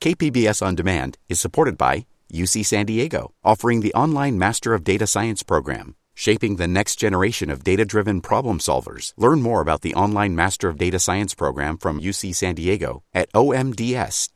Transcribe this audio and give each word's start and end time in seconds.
KPBS 0.00 0.64
On 0.64 0.74
Demand 0.76 1.18
is 1.28 1.40
supported 1.40 1.76
by 1.76 2.06
UC 2.32 2.64
San 2.64 2.86
Diego, 2.86 3.32
offering 3.42 3.80
the 3.80 3.92
online 3.94 4.38
Master 4.38 4.72
of 4.72 4.84
Data 4.84 5.08
Science 5.08 5.42
program, 5.42 5.96
shaping 6.14 6.54
the 6.54 6.68
next 6.68 7.00
generation 7.00 7.50
of 7.50 7.64
data 7.64 7.84
driven 7.84 8.20
problem 8.20 8.60
solvers. 8.60 9.12
Learn 9.16 9.42
more 9.42 9.60
about 9.60 9.80
the 9.82 9.96
online 9.96 10.36
Master 10.36 10.68
of 10.68 10.78
Data 10.78 11.00
Science 11.00 11.34
program 11.34 11.76
from 11.76 12.00
UC 12.00 12.32
San 12.36 12.54
Diego 12.54 13.02
at 13.12 13.28
omds.ucsd.edu. 13.32 14.28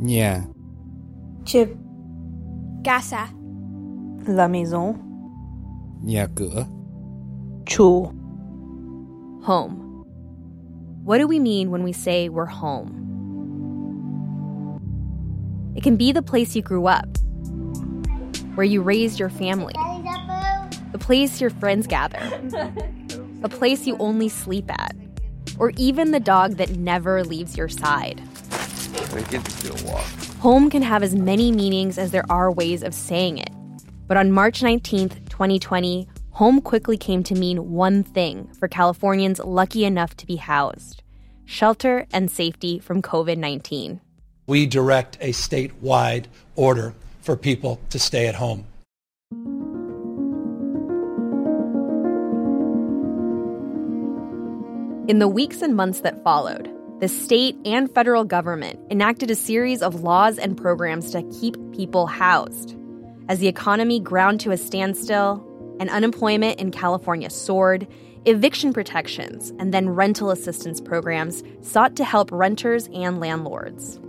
Nhà, 0.00 0.52
Chip, 1.44 1.76
Casa. 2.84 3.28
la 4.26 4.48
maison, 4.48 4.94
nhà 6.02 6.26
cửa, 6.34 6.66
chu, 7.66 8.10
Home. 9.44 9.83
What 11.04 11.18
do 11.18 11.26
we 11.26 11.38
mean 11.38 11.70
when 11.70 11.82
we 11.82 11.92
say 11.92 12.30
we're 12.30 12.46
home? 12.46 13.02
It 15.76 15.82
can 15.82 15.96
be 15.96 16.12
the 16.12 16.22
place 16.22 16.56
you 16.56 16.62
grew 16.62 16.86
up, 16.86 17.18
where 18.54 18.64
you 18.64 18.80
raised 18.80 19.20
your 19.20 19.28
family, 19.28 19.74
the 20.92 20.98
place 20.98 21.42
your 21.42 21.50
friends 21.50 21.86
gather, 21.86 22.22
a 23.42 23.50
place 23.50 23.86
you 23.86 23.98
only 23.98 24.30
sleep 24.30 24.70
at, 24.70 24.96
or 25.58 25.72
even 25.76 26.12
the 26.12 26.20
dog 26.20 26.52
that 26.52 26.70
never 26.76 27.22
leaves 27.22 27.54
your 27.54 27.68
side. 27.68 28.22
Home 30.40 30.70
can 30.70 30.80
have 30.80 31.02
as 31.02 31.14
many 31.14 31.52
meanings 31.52 31.98
as 31.98 32.12
there 32.12 32.24
are 32.32 32.50
ways 32.50 32.82
of 32.82 32.94
saying 32.94 33.36
it. 33.36 33.50
But 34.06 34.16
on 34.16 34.32
March 34.32 34.62
19th, 34.62 35.28
2020, 35.28 36.08
home 36.34 36.60
quickly 36.60 36.96
came 36.96 37.22
to 37.22 37.34
mean 37.34 37.70
one 37.72 38.02
thing 38.02 38.48
for 38.58 38.68
Californians 38.68 39.38
lucky 39.38 39.84
enough 39.84 40.16
to 40.16 40.26
be 40.26 40.36
housed 40.36 41.02
shelter 41.46 42.06
and 42.12 42.30
safety 42.30 42.78
from 42.78 43.02
COVID 43.02 43.36
19. 43.36 44.00
We 44.46 44.66
direct 44.66 45.18
a 45.20 45.30
statewide 45.30 46.26
order 46.56 46.94
for 47.20 47.36
people 47.36 47.80
to 47.90 47.98
stay 47.98 48.26
at 48.26 48.34
home. 48.34 48.66
In 55.06 55.18
the 55.18 55.28
weeks 55.28 55.60
and 55.60 55.76
months 55.76 56.00
that 56.00 56.22
followed, 56.24 56.70
the 57.00 57.08
state 57.08 57.56
and 57.66 57.94
federal 57.94 58.24
government 58.24 58.80
enacted 58.90 59.30
a 59.30 59.34
series 59.34 59.82
of 59.82 60.02
laws 60.02 60.38
and 60.38 60.56
programs 60.56 61.10
to 61.10 61.22
keep 61.40 61.56
people 61.72 62.06
housed. 62.06 62.74
As 63.28 63.38
the 63.38 63.48
economy 63.48 64.00
ground 64.00 64.40
to 64.40 64.50
a 64.50 64.56
standstill 64.56 65.46
and 65.80 65.90
unemployment 65.90 66.58
in 66.60 66.70
California 66.70 67.30
soared, 67.30 67.86
eviction 68.26 68.72
protections 68.72 69.52
and 69.58 69.72
then 69.72 69.88
rental 69.88 70.30
assistance 70.30 70.80
programs 70.80 71.42
sought 71.60 71.96
to 71.96 72.04
help 72.04 72.30
renters 72.32 72.88
and 72.94 73.20
landlords. 73.20 74.00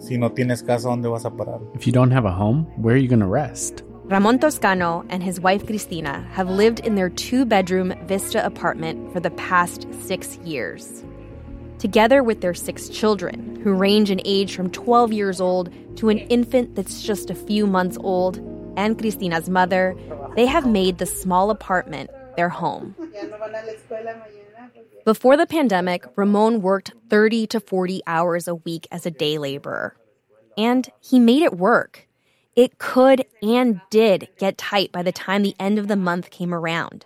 Si 0.00 0.16
no 0.16 0.30
tienes 0.30 0.64
casa, 0.64 0.88
¿dónde 0.88 1.10
vas 1.10 1.24
a 1.24 1.30
parar? 1.30 1.60
If 1.74 1.86
you 1.86 1.92
don't 1.92 2.12
have 2.12 2.24
a 2.24 2.30
home, 2.30 2.64
where 2.76 2.94
are 2.94 2.98
you 2.98 3.08
going 3.08 3.20
to 3.20 3.26
rest? 3.26 3.82
Ramon 4.04 4.38
Toscano 4.38 5.04
and 5.10 5.22
his 5.22 5.38
wife 5.38 5.66
Cristina 5.66 6.26
have 6.32 6.48
lived 6.48 6.80
in 6.80 6.94
their 6.94 7.10
two 7.10 7.44
bedroom 7.44 7.92
Vista 8.06 8.44
apartment 8.46 9.12
for 9.12 9.20
the 9.20 9.30
past 9.32 9.86
six 9.92 10.38
years. 10.38 11.04
Together 11.78 12.22
with 12.22 12.40
their 12.40 12.54
six 12.54 12.88
children, 12.88 13.60
who 13.62 13.74
range 13.74 14.10
in 14.10 14.20
age 14.24 14.56
from 14.56 14.70
12 14.70 15.12
years 15.12 15.40
old 15.40 15.70
to 15.96 16.08
an 16.08 16.18
infant 16.18 16.74
that's 16.74 17.02
just 17.02 17.28
a 17.28 17.34
few 17.34 17.66
months 17.66 17.98
old, 18.00 18.40
and 18.78 18.96
Cristina's 18.96 19.50
mother, 19.50 19.96
they 20.36 20.46
have 20.46 20.64
made 20.64 20.98
the 20.98 21.06
small 21.06 21.50
apartment 21.50 22.10
their 22.36 22.48
home. 22.48 22.94
Before 25.04 25.36
the 25.36 25.46
pandemic, 25.46 26.04
Ramon 26.14 26.62
worked 26.62 26.92
30 27.10 27.48
to 27.48 27.60
40 27.60 28.02
hours 28.06 28.46
a 28.46 28.54
week 28.54 28.86
as 28.92 29.04
a 29.04 29.10
day 29.10 29.36
laborer. 29.36 29.96
And 30.56 30.88
he 31.00 31.18
made 31.18 31.42
it 31.42 31.58
work. 31.58 32.06
It 32.54 32.78
could 32.78 33.24
and 33.42 33.80
did 33.90 34.28
get 34.38 34.58
tight 34.58 34.92
by 34.92 35.02
the 35.02 35.12
time 35.12 35.42
the 35.42 35.56
end 35.58 35.78
of 35.80 35.88
the 35.88 35.96
month 35.96 36.30
came 36.30 36.54
around. 36.54 37.04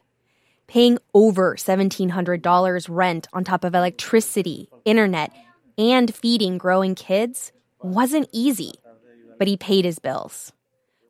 Paying 0.67 0.99
over 1.15 1.57
$1,700 1.57 2.87
rent 2.91 3.29
on 3.33 3.45
top 3.45 3.65
of 3.65 3.75
electricity, 3.75 4.69
internet, 4.85 5.33
and 5.79 6.15
feeding 6.15 6.59
growing 6.59 6.95
kids 6.95 7.53
wasn't 7.83 8.29
easy, 8.31 8.73
but 9.39 9.49
he 9.49 9.57
paid 9.57 9.87
his 9.87 9.99
bills. 9.99 10.53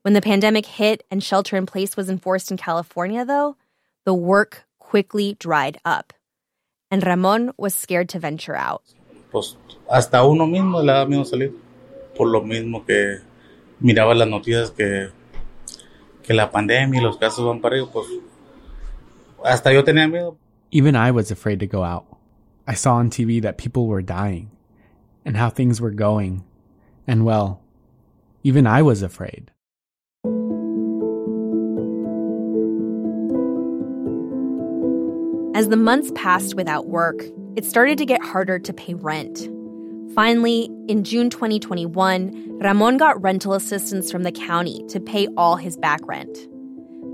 When 0.03 0.15
the 0.15 0.21
pandemic 0.21 0.67
hit 0.67 1.05
and 1.13 1.23
shelter 1.23 1.57
in 1.57 1.65
place 1.65 1.97
was 1.97 2.11
enforced 2.11 2.51
in 2.51 2.57
California, 2.57 3.25
though, 3.25 3.57
the 4.05 4.13
work 4.13 4.65
quickly 4.81 5.37
dried 5.39 5.79
up. 5.85 6.13
And 6.91 7.07
Ramon 7.07 7.53
was 7.57 7.73
scared 7.73 8.09
to 8.09 8.19
venture 8.19 8.57
out. 8.57 8.83
Pues 9.31 9.57
hasta 9.89 10.27
uno 10.27 10.47
mismo 10.47 10.83
le 10.83 10.93
da 10.93 11.07
miedo 11.07 11.25
salir. 11.25 11.55
Por 12.17 12.27
lo 12.27 12.43
mismo 12.43 12.85
que 12.85 13.21
miraba 13.81 14.13
las 14.17 14.27
noticias 14.27 14.71
que, 14.71 15.13
que 16.25 16.35
la 16.35 16.51
pandemia 16.51 17.01
y 17.01 17.05
los 17.05 17.17
casos 17.17 17.47
van 17.47 17.61
para 17.61 17.77
arriba, 17.77 17.93
pues 17.93 18.07
hasta 19.45 19.73
yo 19.73 19.85
tenía 19.85 20.11
miedo. 20.11 20.37
Even 20.73 20.97
I 20.97 21.13
was 21.13 21.31
afraid 21.31 21.61
to 21.61 21.67
go 21.69 21.85
out. 21.85 22.07
I 22.67 22.75
saw 22.75 22.97
on 22.97 23.09
TV 23.09 23.41
that 23.43 23.57
people 23.57 23.87
were 23.87 24.03
dying 24.03 24.51
and 25.25 25.37
how 25.37 25.49
things 25.49 25.81
were 25.81 25.93
going. 25.93 26.43
And 27.07 27.25
well, 27.25 27.61
even 28.43 28.67
I 28.67 28.83
was 28.83 29.03
afraid. 29.03 29.52
As 35.63 35.69
the 35.69 35.77
months 35.77 36.11
passed 36.17 36.57
without 36.57 36.89
work, 36.89 37.23
it 37.55 37.65
started 37.65 37.97
to 37.99 38.05
get 38.05 38.21
harder 38.21 38.59
to 38.59 38.73
pay 38.73 38.95
rent. 38.95 39.49
Finally, 40.13 40.69
in 40.89 41.05
June 41.05 41.31
2021, 41.31 42.59
Ramon 42.59 42.97
got 42.97 43.23
rental 43.23 43.53
assistance 43.53 44.11
from 44.11 44.25
the 44.25 44.33
county 44.33 44.85
to 44.89 44.99
pay 44.99 45.29
all 45.37 45.55
his 45.55 45.77
back 45.77 46.01
rent. 46.03 46.37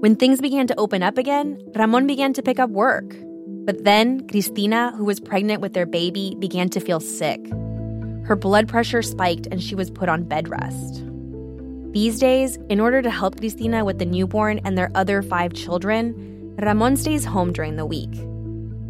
When 0.01 0.17
things 0.17 0.41
began 0.41 0.67
to 0.67 0.81
open 0.81 1.03
up 1.03 1.19
again, 1.19 1.61
Ramon 1.75 2.07
began 2.07 2.33
to 2.33 2.43
pick 2.43 2.59
up 2.59 2.71
work. 2.71 3.15
But 3.67 3.85
then, 3.85 4.27
Cristina, 4.29 4.95
who 4.97 5.05
was 5.05 5.21
pregnant 5.21 5.61
with 5.61 5.75
their 5.75 5.85
baby, 5.85 6.35
began 6.39 6.71
to 6.71 6.81
feel 6.81 7.01
sick. 7.01 7.47
Her 8.25 8.35
blood 8.35 8.67
pressure 8.67 9.03
spiked 9.03 9.47
and 9.51 9.63
she 9.63 9.75
was 9.75 9.91
put 9.91 10.09
on 10.09 10.25
bed 10.25 10.49
rest. 10.49 11.05
These 11.93 12.19
days, 12.19 12.57
in 12.71 12.81
order 12.81 13.03
to 13.03 13.11
help 13.11 13.39
Cristina 13.39 13.85
with 13.85 13.99
the 13.99 14.07
newborn 14.07 14.61
and 14.65 14.79
their 14.79 14.91
other 14.95 15.21
five 15.21 15.53
children, 15.53 16.55
Ramon 16.59 16.97
stays 16.97 17.27
home 17.27 17.53
during 17.53 17.77
the 17.77 17.85
week. 17.85 18.09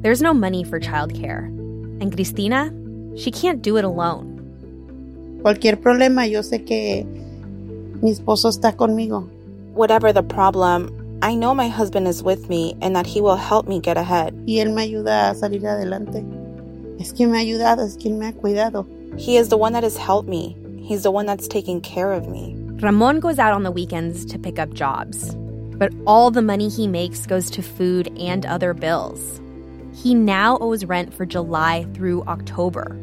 There's 0.09 0.23
no 0.23 0.33
money 0.33 0.65
for 0.65 0.81
childcare. 0.81 1.49
And 2.01 2.11
Cristina, 2.11 2.73
she 3.15 3.31
can't 3.31 3.61
do 3.61 3.77
it 3.77 3.85
alone. 3.85 4.41
Cualquier 5.43 5.77
problema, 5.77 6.27
yo 6.27 6.41
sé 6.41 6.65
que 6.65 7.05
mi 8.01 8.13
esposo 8.13 8.49
está 8.49 8.75
conmigo. 8.75 9.29
Whatever 9.75 10.11
the 10.11 10.23
problem, 10.23 10.89
I 11.21 11.35
know 11.35 11.55
my 11.55 11.69
husband 11.69 12.09
is 12.09 12.23
with 12.23 12.49
me 12.49 12.75
and 12.81 12.97
that 12.97 13.05
he 13.07 13.21
will 13.21 13.37
help 13.37 13.69
me 13.69 13.81
get 13.81 13.99
ahead. 13.99 14.33
Y 14.47 14.65
él 14.65 14.73
me 14.73 14.85
ayuda 14.85 15.29
a 15.29 15.35
salir 15.35 15.67
adelante. 15.67 16.25
Es 16.99 17.13
quien 17.13 17.31
me 17.31 17.37
ha 17.37 17.43
ayudado, 17.43 17.85
es 17.85 17.99
quien 17.99 18.19
me 18.19 18.29
ha 18.29 18.33
cuidado. 18.33 18.87
He 19.19 19.37
is 19.37 19.51
the 19.51 19.59
one 19.59 19.75
that 19.75 19.85
has 19.85 19.99
helped 19.99 20.27
me. 20.27 20.57
He's 20.81 21.03
the 21.03 21.11
one 21.11 21.27
that's 21.27 21.47
taking 21.47 21.83
care 21.83 22.15
of 22.15 22.29
me. 22.29 22.57
Ramon 22.81 23.21
goes 23.21 23.39
out 23.39 23.53
on 23.53 23.63
the 23.63 23.71
weekends 23.71 24.25
to 24.25 24.39
pick 24.39 24.59
up 24.59 24.73
jobs. 24.73 25.35
But 25.77 25.93
all 26.07 26.31
the 26.31 26.41
money 26.41 26.71
he 26.71 26.89
makes 26.89 27.27
goes 27.27 27.51
to 27.51 27.63
food 27.63 28.11
and 28.19 28.47
other 28.47 28.73
bills. 28.73 29.43
He 30.03 30.15
now 30.15 30.59
owes 30.61 30.85
rent 30.85 31.13
for 31.13 31.27
July 31.27 31.85
through 31.93 32.23
October. 32.29 32.97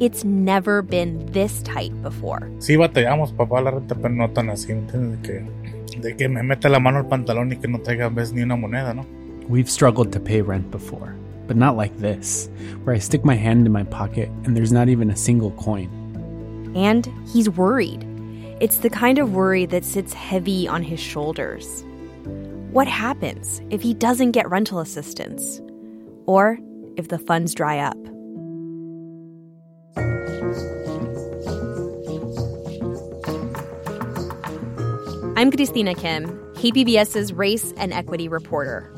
It's 0.00 0.24
never 0.24 0.82
been 0.82 1.24
this 1.26 1.62
tight 1.62 1.92
before. 2.02 2.50
Sí 2.58 2.74
batallamos 2.76 3.30
para 3.36 3.48
pagar 3.48 3.64
la 3.64 3.70
renta, 3.70 3.94
pero 3.94 4.08
no 4.08 4.28
tan 4.30 4.50
así, 4.50 4.72
¿entiendes? 4.72 5.22
De 5.22 5.28
que, 5.28 6.00
de 6.00 6.16
que 6.16 6.28
me 6.28 6.42
meta 6.42 6.68
la 6.68 6.80
mano 6.80 6.98
al 6.98 7.06
pantalón 7.06 7.52
y 7.52 7.56
que 7.56 7.68
no 7.68 7.78
traiga 7.78 8.06
a 8.06 8.08
veces 8.08 8.32
ni 8.32 8.42
una 8.42 8.56
moneda, 8.56 8.92
¿no? 8.92 9.06
We've 9.48 9.70
struggled 9.70 10.12
to 10.12 10.18
pay 10.18 10.42
rent 10.42 10.72
before, 10.72 11.14
but 11.46 11.56
not 11.56 11.76
like 11.76 11.96
this, 11.98 12.50
where 12.82 12.96
I 12.96 12.98
stick 12.98 13.24
my 13.24 13.36
hand 13.36 13.64
in 13.64 13.72
my 13.72 13.84
pocket 13.84 14.28
and 14.44 14.56
there's 14.56 14.72
not 14.72 14.88
even 14.88 15.08
a 15.08 15.16
single 15.16 15.52
coin. 15.52 15.88
And 16.74 17.08
he's 17.32 17.48
worried. 17.48 18.04
It's 18.58 18.78
the 18.78 18.90
kind 18.90 19.20
of 19.20 19.34
worry 19.34 19.66
that 19.66 19.84
sits 19.84 20.12
heavy 20.12 20.66
on 20.66 20.82
his 20.82 20.98
shoulders. 20.98 21.84
What 22.72 22.88
happens 22.88 23.62
if 23.70 23.82
he 23.82 23.94
doesn't 23.94 24.32
get 24.32 24.50
rental 24.50 24.80
assistance? 24.80 25.60
Or 26.30 26.60
if 26.96 27.08
the 27.08 27.18
funds 27.18 27.56
dry 27.56 27.80
up? 27.80 27.96
I'm 35.36 35.50
Christina 35.50 35.96
Kim, 35.96 36.28
KPBS's 36.54 37.32
race 37.32 37.72
and 37.76 37.92
equity 37.92 38.28
reporter. 38.28 38.94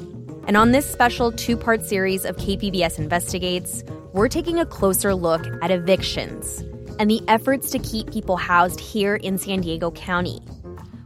And 0.46 0.58
on 0.58 0.72
this 0.72 0.84
special 0.84 1.32
two 1.32 1.56
part 1.56 1.82
series 1.82 2.26
of 2.26 2.36
KPBS 2.36 2.98
Investigates, 2.98 3.82
we're 4.12 4.28
taking 4.28 4.58
a 4.58 4.66
closer 4.66 5.14
look 5.14 5.46
at 5.62 5.70
evictions 5.70 6.62
and 6.98 7.10
the 7.10 7.22
efforts 7.28 7.70
to 7.70 7.78
keep 7.78 8.12
people 8.12 8.36
housed 8.36 8.78
here 8.78 9.16
in 9.16 9.38
San 9.38 9.62
Diego 9.62 9.90
County. 9.92 10.42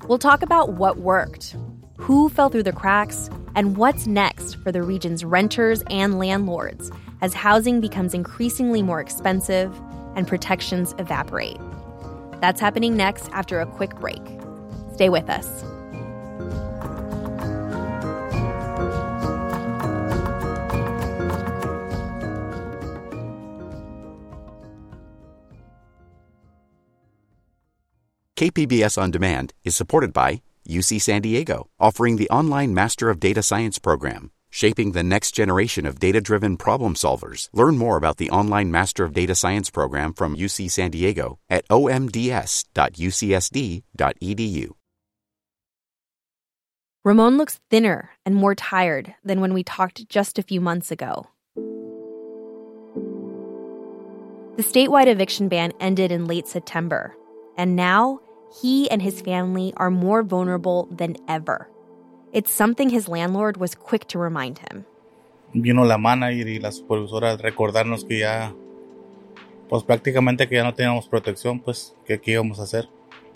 We'll 0.08 0.18
talk 0.18 0.42
about 0.42 0.72
what 0.72 0.98
worked, 0.98 1.54
who 1.98 2.28
fell 2.28 2.48
through 2.48 2.62
the 2.62 2.72
cracks, 2.72 3.30
and 3.54 3.76
what's 3.76 4.06
next 4.06 4.54
for 4.56 4.70
the 4.70 4.82
region's 4.82 5.24
renters 5.24 5.82
and 5.90 6.18
landlords 6.18 6.90
as 7.20 7.34
housing 7.34 7.80
becomes 7.80 8.14
increasingly 8.14 8.82
more 8.82 9.00
expensive 9.00 9.74
and 10.14 10.28
protections 10.28 10.94
evaporate. 10.98 11.58
That's 12.40 12.60
happening 12.60 12.96
next 12.96 13.30
after 13.32 13.60
a 13.60 13.66
quick 13.66 13.94
break. 13.96 14.22
Stay 14.94 15.08
with 15.08 15.28
us. 15.30 15.64
KPBS 28.36 29.00
On 29.00 29.10
Demand 29.10 29.54
is 29.64 29.74
supported 29.74 30.12
by 30.12 30.42
UC 30.66 31.00
San 31.00 31.22
Diego, 31.22 31.68
offering 31.78 32.16
the 32.16 32.28
online 32.30 32.74
Master 32.74 33.10
of 33.10 33.20
Data 33.20 33.42
Science 33.42 33.78
program, 33.78 34.30
shaping 34.50 34.92
the 34.92 35.02
next 35.02 35.32
generation 35.32 35.86
of 35.86 35.98
data 35.98 36.20
driven 36.20 36.56
problem 36.56 36.94
solvers. 36.94 37.48
Learn 37.52 37.76
more 37.78 37.96
about 37.96 38.16
the 38.16 38.30
online 38.30 38.70
Master 38.70 39.04
of 39.04 39.12
Data 39.12 39.34
Science 39.34 39.70
program 39.70 40.12
from 40.12 40.36
UC 40.36 40.70
San 40.70 40.90
Diego 40.90 41.38
at 41.50 41.68
omds.ucsd.edu. 41.68 42.64
Ramon 47.04 47.36
looks 47.36 47.60
thinner 47.70 48.10
and 48.24 48.34
more 48.34 48.56
tired 48.56 49.14
than 49.24 49.40
when 49.40 49.54
we 49.54 49.62
talked 49.62 50.08
just 50.08 50.40
a 50.40 50.42
few 50.42 50.60
months 50.60 50.90
ago. 50.90 51.28
The 54.56 54.62
statewide 54.62 55.06
eviction 55.06 55.48
ban 55.48 55.72
ended 55.78 56.10
in 56.10 56.24
late 56.24 56.48
September, 56.48 57.14
and 57.58 57.76
now 57.76 58.20
he 58.62 58.90
and 58.90 59.02
his 59.02 59.20
family 59.20 59.72
are 59.76 59.90
more 59.90 60.22
vulnerable 60.22 60.88
than 60.90 61.16
ever. 61.28 61.68
It's 62.32 62.50
something 62.50 62.90
his 62.90 63.08
landlord 63.08 63.56
was 63.56 63.74
quick 63.74 64.06
to 64.08 64.18
remind 64.18 64.58
him. 64.58 64.84
Vino 65.54 65.84
la 65.84 65.96
manager 65.96 66.48
y 66.48 66.58
la 66.58 66.70
supervisora 66.70 67.32
a 67.32 67.36
recordarnos 67.36 68.04
que 68.04 68.18
ya, 68.18 68.52
pues 69.68 69.84
prácticamente 69.84 70.48
que 70.48 70.56
ya 70.56 70.64
no 70.64 70.74
teníamos 70.74 71.08
protección, 71.08 71.60
pues, 71.60 71.94
que 72.04 72.20
qué 72.20 72.32
íbamos 72.32 72.58
a 72.58 72.64
hacer. 72.64 72.88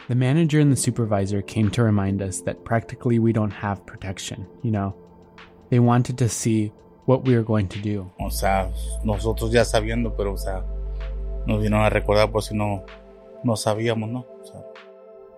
The 0.09 0.15
manager 0.17 0.61
and 0.61 0.73
the 0.73 0.77
supervisor 0.77 1.41
came 1.41 1.71
to 1.71 1.83
remind 1.83 2.21
us 2.21 2.41
that 2.43 2.65
practically 2.65 3.19
we 3.19 3.33
don't 3.33 3.53
have 3.53 3.87
protection, 3.87 4.47
you 4.63 4.71
know? 4.71 4.95
They 5.71 5.79
wanted 5.79 6.19
to 6.19 6.29
see 6.29 6.73
what 7.07 7.25
we 7.25 7.35
were 7.35 7.45
going 7.45 7.69
to 7.69 7.79
do. 7.79 8.11
O 8.19 8.31
sea, 8.31 8.69
nosotros 9.05 9.53
ya 9.53 9.65
sabiendo, 9.65 10.17
pero, 10.17 10.33
o 10.35 10.37
sea, 10.37 10.65
nos 11.47 11.63
vinieron 11.63 11.85
a 11.85 11.91
recordar 11.91 12.31
por 12.31 12.43
si 12.43 12.57
no, 12.57 12.85
no 13.45 13.57
sabíamos, 13.57 14.11
¿no? 14.11 14.27
O 14.43 14.45
sea, 14.45 14.61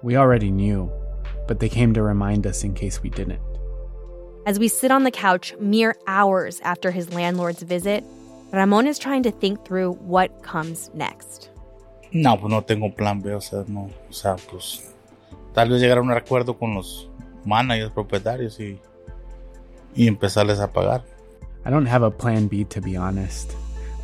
We 0.03 0.17
already 0.17 0.51
knew, 0.51 0.91
but 1.47 1.61
they 1.61 1.69
came 1.69 1.95
to 1.95 2.03
remind 2.03 2.47
us 2.47 2.65
in 2.65 2.75
case 2.75 3.03
we 3.03 3.11
didn't. 3.11 3.41
As 4.47 4.59
we 4.59 4.67
sit 4.69 4.91
on 4.91 5.05
the 5.05 5.11
couch 5.13 5.55
mere 5.61 5.95
hours 6.07 6.61
after 6.65 6.91
his 6.91 7.13
landlord's 7.13 7.63
visit, 7.63 8.03
Ramon 8.53 8.87
is 8.87 8.99
trying 8.99 9.23
to 9.23 9.31
think 9.31 9.65
through 9.65 9.93
what 9.93 10.43
comes 10.43 10.91
next. 10.95 11.49
no, 12.13 12.37
pues 12.39 12.51
no 12.51 12.61
tengo 12.63 12.91
plan 12.95 13.21
B, 13.21 13.33
o 13.33 13.41
sea, 13.41 13.65
no, 13.69 13.89
o 14.09 14.13
sea, 14.13 14.37
pues, 14.51 14.93
tal 15.55 15.71
vez 15.71 15.81
llegar 15.81 15.99
a 15.99 16.03
un 16.03 16.11
acuerdo 16.11 16.59
con 16.59 16.75
los 16.75 17.09
managers, 17.45 17.91
propietarios 17.91 18.61
y, 18.61 18.79
y 19.95 20.09
empezarles 20.09 20.61
a 20.61 20.73
pagar. 20.73 21.03
I 21.65 21.71
don't 21.71 21.87
have 21.87 22.03
a 22.03 22.11
plan 22.11 22.49
B, 22.49 22.65
to 22.65 22.81
be 22.81 22.97
honest. 22.97 23.55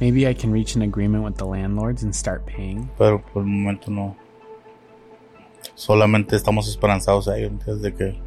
Maybe 0.01 0.29
I 0.29 0.33
can 0.33 0.53
reach 0.53 0.77
an 0.77 0.83
agreement 0.83 1.25
with 1.25 1.37
the 1.37 1.45
landlords 1.45 2.03
and 2.05 2.15
start 2.15 2.47
paying. 2.47 2.89
pero 2.97 3.19
por 3.19 3.43
el 3.43 3.49
momento 3.49 3.91
no. 3.91 4.17
Solamente 5.79 6.35
estamos 6.35 6.69
esperanzados 6.69 7.29
a 7.29 7.39
ellos, 7.39 7.53
¿entiendes? 7.53 7.83
De 7.83 7.95
que 7.95 8.21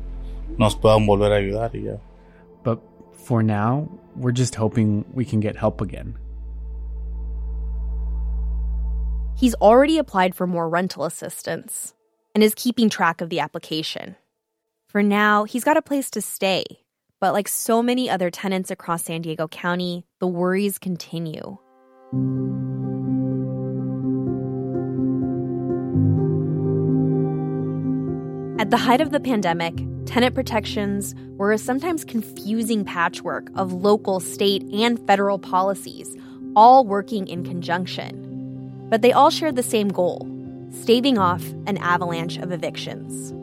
nos 0.57 0.73
puedan 0.73 1.05
volver 1.05 1.33
a 1.33 1.35
ayudar 1.35 1.75
y 1.75 1.83
ya. 1.83 1.97
But 2.63 2.79
for 3.11 3.43
now, 3.43 3.89
we're 4.15 4.31
just 4.31 4.55
hoping 4.55 5.03
we 5.13 5.25
can 5.25 5.41
get 5.41 5.57
help 5.57 5.81
again. 5.81 6.15
He's 9.35 9.53
already 9.55 9.97
applied 9.97 10.33
for 10.33 10.47
more 10.47 10.69
rental 10.69 11.03
assistance 11.03 11.93
and 12.33 12.41
is 12.41 12.55
keeping 12.55 12.89
track 12.89 13.19
of 13.19 13.29
the 13.29 13.41
application. 13.41 14.15
For 14.87 15.03
now, 15.03 15.43
he's 15.43 15.65
got 15.65 15.75
a 15.75 15.81
place 15.81 16.09
to 16.11 16.21
stay, 16.21 16.63
but 17.19 17.33
like 17.33 17.49
so 17.49 17.83
many 17.83 18.09
other 18.09 18.31
tenants 18.31 18.71
across 18.71 19.03
San 19.03 19.23
Diego 19.23 19.49
County, 19.49 20.05
the 20.21 20.27
worries 20.27 20.79
continue. 20.79 21.57
At 28.71 28.79
the 28.79 28.85
height 28.85 29.01
of 29.01 29.11
the 29.11 29.19
pandemic, 29.19 29.75
tenant 30.05 30.33
protections 30.33 31.13
were 31.35 31.51
a 31.51 31.57
sometimes 31.57 32.05
confusing 32.05 32.85
patchwork 32.85 33.49
of 33.55 33.73
local, 33.73 34.21
state, 34.21 34.63
and 34.71 34.97
federal 35.05 35.37
policies, 35.37 36.15
all 36.55 36.85
working 36.85 37.27
in 37.27 37.43
conjunction. 37.43 38.87
But 38.89 39.01
they 39.01 39.11
all 39.11 39.29
shared 39.29 39.57
the 39.57 39.61
same 39.61 39.89
goal 39.89 40.25
staving 40.71 41.17
off 41.17 41.43
an 41.67 41.79
avalanche 41.79 42.37
of 42.37 42.53
evictions. 42.53 43.33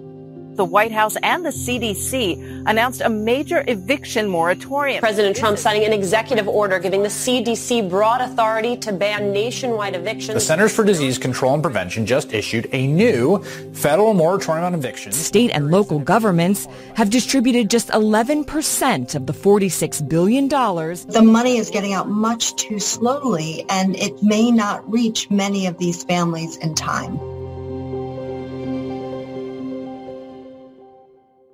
The 0.58 0.64
White 0.64 0.90
House 0.90 1.16
and 1.22 1.46
the 1.46 1.50
CDC 1.50 2.64
announced 2.66 3.00
a 3.00 3.08
major 3.08 3.62
eviction 3.68 4.28
moratorium. 4.28 4.98
President 4.98 5.36
Trump 5.36 5.56
signing 5.56 5.84
an 5.84 5.92
executive 5.92 6.48
order 6.48 6.80
giving 6.80 7.04
the 7.04 7.08
CDC 7.08 7.88
broad 7.88 8.20
authority 8.20 8.76
to 8.78 8.92
ban 8.92 9.32
nationwide 9.32 9.94
evictions. 9.94 10.34
The 10.34 10.40
Centers 10.40 10.74
for 10.74 10.82
Disease 10.82 11.16
Control 11.16 11.54
and 11.54 11.62
Prevention 11.62 12.06
just 12.06 12.32
issued 12.34 12.68
a 12.72 12.88
new 12.88 13.40
federal 13.72 14.14
moratorium 14.14 14.64
on 14.64 14.74
evictions. 14.74 15.14
State 15.14 15.52
and 15.52 15.70
local 15.70 16.00
governments 16.00 16.66
have 16.96 17.08
distributed 17.08 17.70
just 17.70 17.90
11% 17.90 19.14
of 19.14 19.26
the 19.26 19.32
$46 19.32 20.08
billion. 20.08 20.48
The 20.48 21.22
money 21.22 21.58
is 21.58 21.70
getting 21.70 21.92
out 21.92 22.08
much 22.08 22.56
too 22.56 22.80
slowly, 22.80 23.64
and 23.68 23.94
it 23.94 24.24
may 24.24 24.50
not 24.50 24.90
reach 24.90 25.30
many 25.30 25.68
of 25.68 25.78
these 25.78 26.02
families 26.02 26.56
in 26.56 26.74
time. 26.74 27.37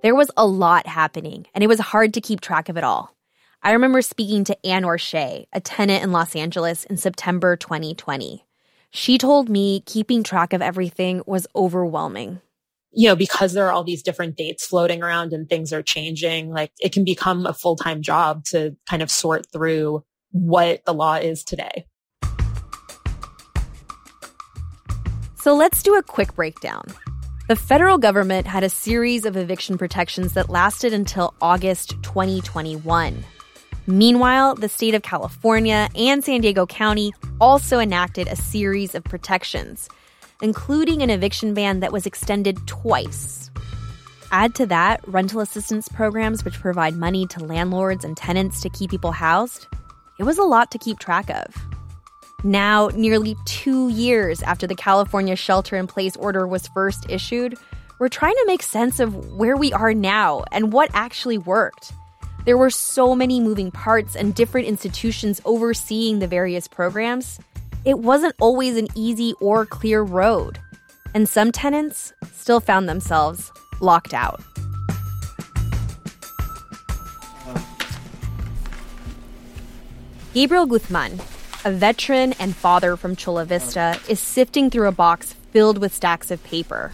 There 0.04 0.14
was 0.14 0.30
a 0.36 0.46
lot 0.46 0.86
happening, 0.86 1.46
and 1.54 1.64
it 1.64 1.66
was 1.66 1.80
hard 1.80 2.12
to 2.12 2.20
keep 2.20 2.42
track 2.42 2.68
of 2.68 2.76
it 2.76 2.84
all. 2.84 3.16
I 3.62 3.72
remember 3.72 4.02
speaking 4.02 4.44
to 4.44 4.66
Anne 4.66 4.84
O'Shea, 4.84 5.48
a 5.50 5.62
tenant 5.62 6.04
in 6.04 6.12
Los 6.12 6.36
Angeles, 6.36 6.84
in 6.84 6.98
September 6.98 7.56
2020. 7.56 8.44
She 8.90 9.16
told 9.16 9.48
me 9.48 9.80
keeping 9.86 10.22
track 10.22 10.52
of 10.52 10.60
everything 10.60 11.22
was 11.24 11.46
overwhelming. 11.56 12.42
You 12.92 13.08
know, 13.08 13.16
because 13.16 13.54
there 13.54 13.66
are 13.66 13.72
all 13.72 13.82
these 13.82 14.02
different 14.02 14.36
dates 14.36 14.66
floating 14.66 15.02
around 15.02 15.32
and 15.32 15.48
things 15.48 15.72
are 15.72 15.82
changing, 15.82 16.50
like 16.50 16.72
it 16.80 16.92
can 16.92 17.06
become 17.06 17.46
a 17.46 17.54
full 17.54 17.74
time 17.74 18.02
job 18.02 18.44
to 18.48 18.76
kind 18.86 19.00
of 19.00 19.10
sort 19.10 19.46
through 19.54 20.04
what 20.32 20.84
the 20.84 20.92
law 20.92 21.14
is 21.14 21.42
today. 21.42 21.86
So 25.36 25.54
let's 25.54 25.82
do 25.82 25.94
a 25.94 26.02
quick 26.02 26.34
breakdown. 26.34 26.84
The 27.46 27.56
federal 27.56 27.98
government 27.98 28.46
had 28.46 28.64
a 28.64 28.70
series 28.70 29.26
of 29.26 29.36
eviction 29.36 29.76
protections 29.76 30.32
that 30.32 30.48
lasted 30.48 30.94
until 30.94 31.34
August 31.42 31.90
2021. 32.02 33.22
Meanwhile, 33.86 34.54
the 34.54 34.68
state 34.70 34.94
of 34.94 35.02
California 35.02 35.90
and 35.94 36.24
San 36.24 36.40
Diego 36.40 36.64
County 36.64 37.12
also 37.42 37.80
enacted 37.80 38.28
a 38.28 38.36
series 38.36 38.94
of 38.94 39.04
protections, 39.04 39.90
including 40.40 41.02
an 41.02 41.10
eviction 41.10 41.52
ban 41.52 41.80
that 41.80 41.92
was 41.92 42.06
extended 42.06 42.66
twice. 42.66 43.50
Add 44.32 44.54
to 44.54 44.64
that 44.68 45.06
rental 45.06 45.40
assistance 45.40 45.86
programs, 45.86 46.46
which 46.46 46.58
provide 46.58 46.96
money 46.96 47.26
to 47.26 47.44
landlords 47.44 48.06
and 48.06 48.16
tenants 48.16 48.62
to 48.62 48.70
keep 48.70 48.90
people 48.90 49.12
housed. 49.12 49.66
It 50.18 50.24
was 50.24 50.38
a 50.38 50.44
lot 50.44 50.70
to 50.70 50.78
keep 50.78 50.98
track 50.98 51.28
of. 51.28 51.54
Now, 52.46 52.88
nearly 52.88 53.36
two 53.46 53.88
years 53.88 54.42
after 54.42 54.66
the 54.66 54.74
California 54.74 55.34
shelter 55.34 55.76
in 55.76 55.86
place 55.86 56.14
order 56.14 56.46
was 56.46 56.68
first 56.68 57.06
issued, 57.08 57.56
we're 57.98 58.10
trying 58.10 58.34
to 58.34 58.44
make 58.46 58.62
sense 58.62 59.00
of 59.00 59.32
where 59.32 59.56
we 59.56 59.72
are 59.72 59.94
now 59.94 60.44
and 60.52 60.70
what 60.70 60.90
actually 60.92 61.38
worked. 61.38 61.94
There 62.44 62.58
were 62.58 62.68
so 62.68 63.16
many 63.16 63.40
moving 63.40 63.70
parts 63.70 64.14
and 64.14 64.34
different 64.34 64.66
institutions 64.66 65.40
overseeing 65.46 66.18
the 66.18 66.26
various 66.26 66.68
programs. 66.68 67.40
It 67.86 68.00
wasn't 68.00 68.34
always 68.38 68.76
an 68.76 68.88
easy 68.94 69.32
or 69.40 69.64
clear 69.64 70.02
road. 70.02 70.58
And 71.14 71.26
some 71.26 71.50
tenants 71.50 72.12
still 72.34 72.60
found 72.60 72.90
themselves 72.90 73.50
locked 73.80 74.12
out. 74.12 74.42
Gabriel 80.34 80.66
Guzman, 80.66 81.18
a 81.64 81.70
veteran 81.70 82.34
and 82.38 82.54
father 82.54 82.96
from 82.96 83.16
Chula 83.16 83.44
Vista, 83.44 83.98
is 84.08 84.20
sifting 84.20 84.70
through 84.70 84.88
a 84.88 84.92
box 84.92 85.32
filled 85.52 85.78
with 85.78 85.94
stacks 85.94 86.30
of 86.30 86.42
paper. 86.44 86.92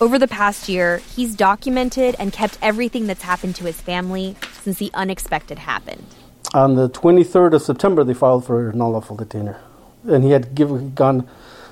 Over 0.00 0.18
the 0.18 0.26
past 0.26 0.68
year, 0.68 0.98
he's 0.98 1.36
documented 1.36 2.16
and 2.18 2.32
kept 2.32 2.58
everything 2.60 3.06
that's 3.06 3.22
happened 3.22 3.54
to 3.56 3.64
his 3.64 3.80
family 3.80 4.36
since 4.62 4.78
the 4.78 4.90
unexpected 4.94 5.60
happened. 5.60 6.04
On 6.54 6.74
the 6.74 6.90
23rd 6.90 7.54
of 7.54 7.62
September, 7.62 8.02
they 8.02 8.12
filed 8.12 8.44
for 8.44 8.68
an 8.68 8.80
unlawful 8.80 9.16
detainer. 9.16 9.60
And 10.04 10.24
he 10.24 10.30
had 10.30 10.54
given, 10.54 10.92
gone, 10.94 11.28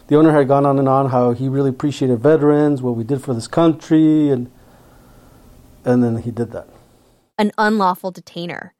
the 0.06 0.16
owner 0.16 0.32
had 0.32 0.46
gone 0.46 0.64
on 0.64 0.78
and 0.78 0.88
on 0.88 1.10
how 1.10 1.32
he 1.32 1.48
really 1.48 1.70
appreciated 1.70 2.20
veterans, 2.20 2.80
what 2.80 2.94
we 2.94 3.04
did 3.04 3.20
for 3.20 3.34
this 3.34 3.48
country, 3.48 4.30
and, 4.30 4.50
and 5.84 6.02
then 6.02 6.18
he 6.18 6.30
did 6.30 6.52
that. 6.52 6.68
An 7.36 7.50
unlawful 7.58 8.10
detainer. 8.12 8.74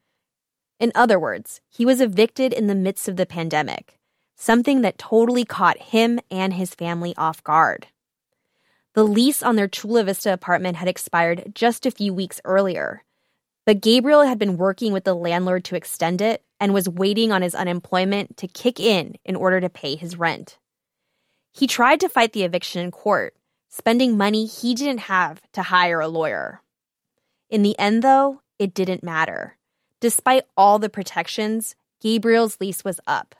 In 0.81 0.91
other 0.95 1.21
words, 1.21 1.61
he 1.69 1.85
was 1.85 2.01
evicted 2.01 2.55
in 2.55 2.67
the 2.67 2.75
midst 2.75 3.07
of 3.07 3.17
the 3.17 3.27
pandemic, 3.27 3.99
something 4.35 4.81
that 4.81 4.97
totally 4.97 5.45
caught 5.45 5.79
him 5.79 6.19
and 6.31 6.55
his 6.55 6.75
family 6.75 7.15
off 7.19 7.45
guard. 7.45 7.89
The 8.95 9.05
lease 9.05 9.43
on 9.43 9.57
their 9.57 9.69
Chula 9.69 10.05
Vista 10.05 10.33
apartment 10.33 10.79
had 10.79 10.89
expired 10.89 11.53
just 11.55 11.85
a 11.85 11.91
few 11.91 12.15
weeks 12.15 12.41
earlier, 12.47 13.05
but 13.67 13.83
Gabriel 13.83 14.23
had 14.23 14.39
been 14.39 14.57
working 14.57 14.95
with 14.95 15.05
the 15.05 15.15
landlord 15.15 15.65
to 15.67 15.77
extend 15.77 16.23
it 16.23 16.43
and 16.59 16.73
was 16.73 16.89
waiting 16.89 17.31
on 17.31 17.43
his 17.43 17.55
unemployment 17.55 18.39
to 18.39 18.49
kick 18.49 18.81
in 18.81 19.17
in 19.25 19.37
order 19.37 19.61
to 19.61 19.69
pay 19.69 19.97
his 19.97 20.17
rent. 20.17 20.59
He 21.53 21.67
tried 21.67 22.01
to 22.01 22.09
fight 22.09 22.33
the 22.33 22.45
eviction 22.45 22.83
in 22.83 22.91
court, 22.91 23.37
spending 23.69 24.17
money 24.17 24.47
he 24.47 24.75
didn't 24.75 25.01
have 25.01 25.43
to 25.53 25.63
hire 25.63 26.01
a 26.01 26.09
lawyer. 26.09 26.63
In 27.51 27.63
the 27.63 27.79
end, 27.79 28.03
though, 28.03 28.41
it 28.59 28.73
didn't 28.73 29.05
matter. 29.05 29.57
Despite 30.01 30.45
all 30.57 30.79
the 30.79 30.89
protections, 30.89 31.77
Gabriel's 32.01 32.59
lease 32.59 32.83
was 32.83 33.01
up. 33.07 33.35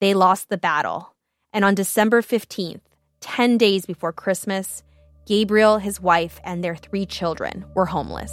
They 0.00 0.14
lost 0.14 0.48
the 0.48 0.56
battle, 0.56 1.14
and 1.52 1.66
on 1.66 1.74
December 1.74 2.22
15th, 2.22 2.80
10 3.20 3.58
days 3.58 3.84
before 3.84 4.10
Christmas, 4.10 4.82
Gabriel, 5.26 5.76
his 5.76 6.00
wife, 6.00 6.40
and 6.44 6.64
their 6.64 6.76
three 6.76 7.04
children 7.04 7.66
were 7.74 7.84
homeless. 7.84 8.32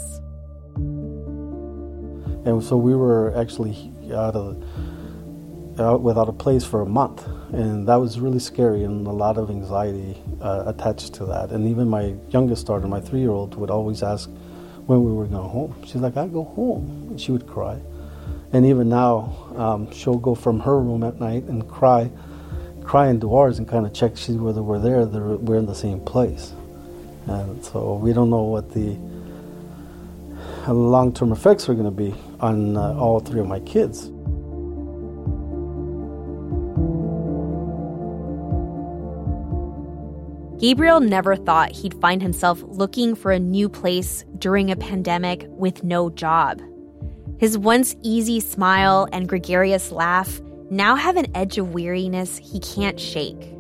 And 2.46 2.64
so 2.64 2.78
we 2.78 2.96
were 2.96 3.38
actually 3.38 3.92
out 4.14 4.36
of 4.36 4.64
out 5.78 6.02
without 6.02 6.30
a 6.30 6.34
place 6.34 6.64
for 6.64 6.82
a 6.82 6.86
month, 6.86 7.28
and 7.52 7.86
that 7.90 7.96
was 7.98 8.22
really 8.22 8.40
scary 8.40 8.86
and 8.86 9.06
a 9.06 9.12
lot 9.12 9.38
of 9.38 9.50
anxiety 9.50 10.18
uh, 10.42 10.64
attached 10.66 11.14
to 11.16 11.26
that. 11.26 11.52
And 11.52 11.68
even 11.68 11.90
my 11.90 12.16
youngest 12.30 12.68
daughter, 12.68 12.88
my 12.88 13.02
three-year-old, 13.02 13.56
would 13.56 13.70
always 13.70 14.02
ask 14.02 14.30
when 14.90 15.06
we 15.06 15.14
were 15.14 15.28
going 15.28 15.48
home. 15.48 15.76
She's 15.86 16.02
like, 16.02 16.18
"I 16.18 16.28
go 16.28 16.44
home," 16.44 17.10
and 17.12 17.22
she 17.22 17.32
would 17.32 17.46
cry. 17.46 17.78
And 18.52 18.66
even 18.66 18.90
now, 18.90 19.36
um, 19.56 19.92
she'll 19.92 20.18
go 20.18 20.34
from 20.34 20.60
her 20.62 20.80
room 20.80 21.04
at 21.04 21.20
night 21.20 21.44
and 21.44 21.68
cry, 21.70 22.10
cry 22.84 23.10
into 23.10 23.36
ours, 23.36 23.60
and 23.60 23.68
kind 23.68 23.86
of 23.86 23.94
check 23.94 24.18
see 24.18 24.34
whether 24.34 24.64
we're 24.64 24.80
there. 24.80 25.06
We're 25.06 25.58
in 25.58 25.68
the 25.68 25.76
same 25.76 26.00
place, 26.00 26.54
and 27.28 27.64
so 27.64 27.96
we 27.98 28.14
don't 28.14 28.32
know 28.32 28.42
what 28.42 28.74
the 28.74 28.98
long-term 30.68 31.32
effects 31.32 31.70
are 31.70 31.76
going 31.76 31.86
to 31.86 31.92
be 31.92 32.16
on 32.40 32.76
uh, 32.76 32.94
all 32.98 33.20
three 33.20 33.42
of 33.42 33.48
my 33.48 33.60
kids. 33.60 34.10
Gabriel 40.60 41.00
never 41.00 41.38
thought 41.38 41.72
he'd 41.72 41.94
find 42.02 42.22
himself 42.22 42.62
looking 42.64 43.16
for 43.16 43.32
a 43.32 43.40
new 43.40 43.70
place 43.70 44.26
during 44.40 44.70
a 44.70 44.76
pandemic 44.76 45.46
with 45.48 45.86
no 45.86 46.10
job. 46.10 46.62
His 47.38 47.58
once 47.58 47.96
easy 48.04 48.42
smile 48.42 49.08
and 49.14 49.30
gregarious 49.30 49.90
laugh 49.90 50.42
now 50.70 50.96
have 50.96 51.16
an 51.16 51.34
edge 51.34 51.58
of 51.58 51.74
weariness 51.74 52.38
he 52.38 52.60
can't 52.60 53.00
shake. 53.00 53.54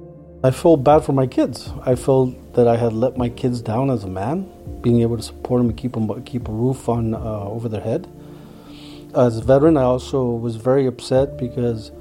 I 0.43 0.51
feel 0.51 0.75
bad 0.75 1.05
for 1.05 1.13
my 1.13 1.25
kids. 1.25 1.69
I 1.85 1.95
feel 1.95 2.35
that 2.55 2.67
I 2.67 2.75
had 2.75 2.91
let 2.91 3.15
my 3.15 3.29
kids 3.29 3.61
down 3.61 3.89
as 3.89 4.03
a 4.03 4.09
man, 4.09 4.51
being 4.81 5.01
able 5.01 5.15
to 5.15 5.23
support 5.23 5.61
them 5.61 5.69
and 5.69 5.77
keep 5.77 5.93
them 5.93 6.23
keep 6.23 6.49
a 6.49 6.51
roof 6.51 6.89
on 6.89 7.13
uh, 7.13 7.17
over 7.17 7.69
their 7.69 7.81
head. 7.81 8.09
As 9.15 9.37
a 9.37 9.41
veteran, 9.41 9.77
I 9.77 9.83
also 9.83 10.25
was 10.25 10.57
very 10.57 10.85
upset 10.85 11.37
because 11.37 11.91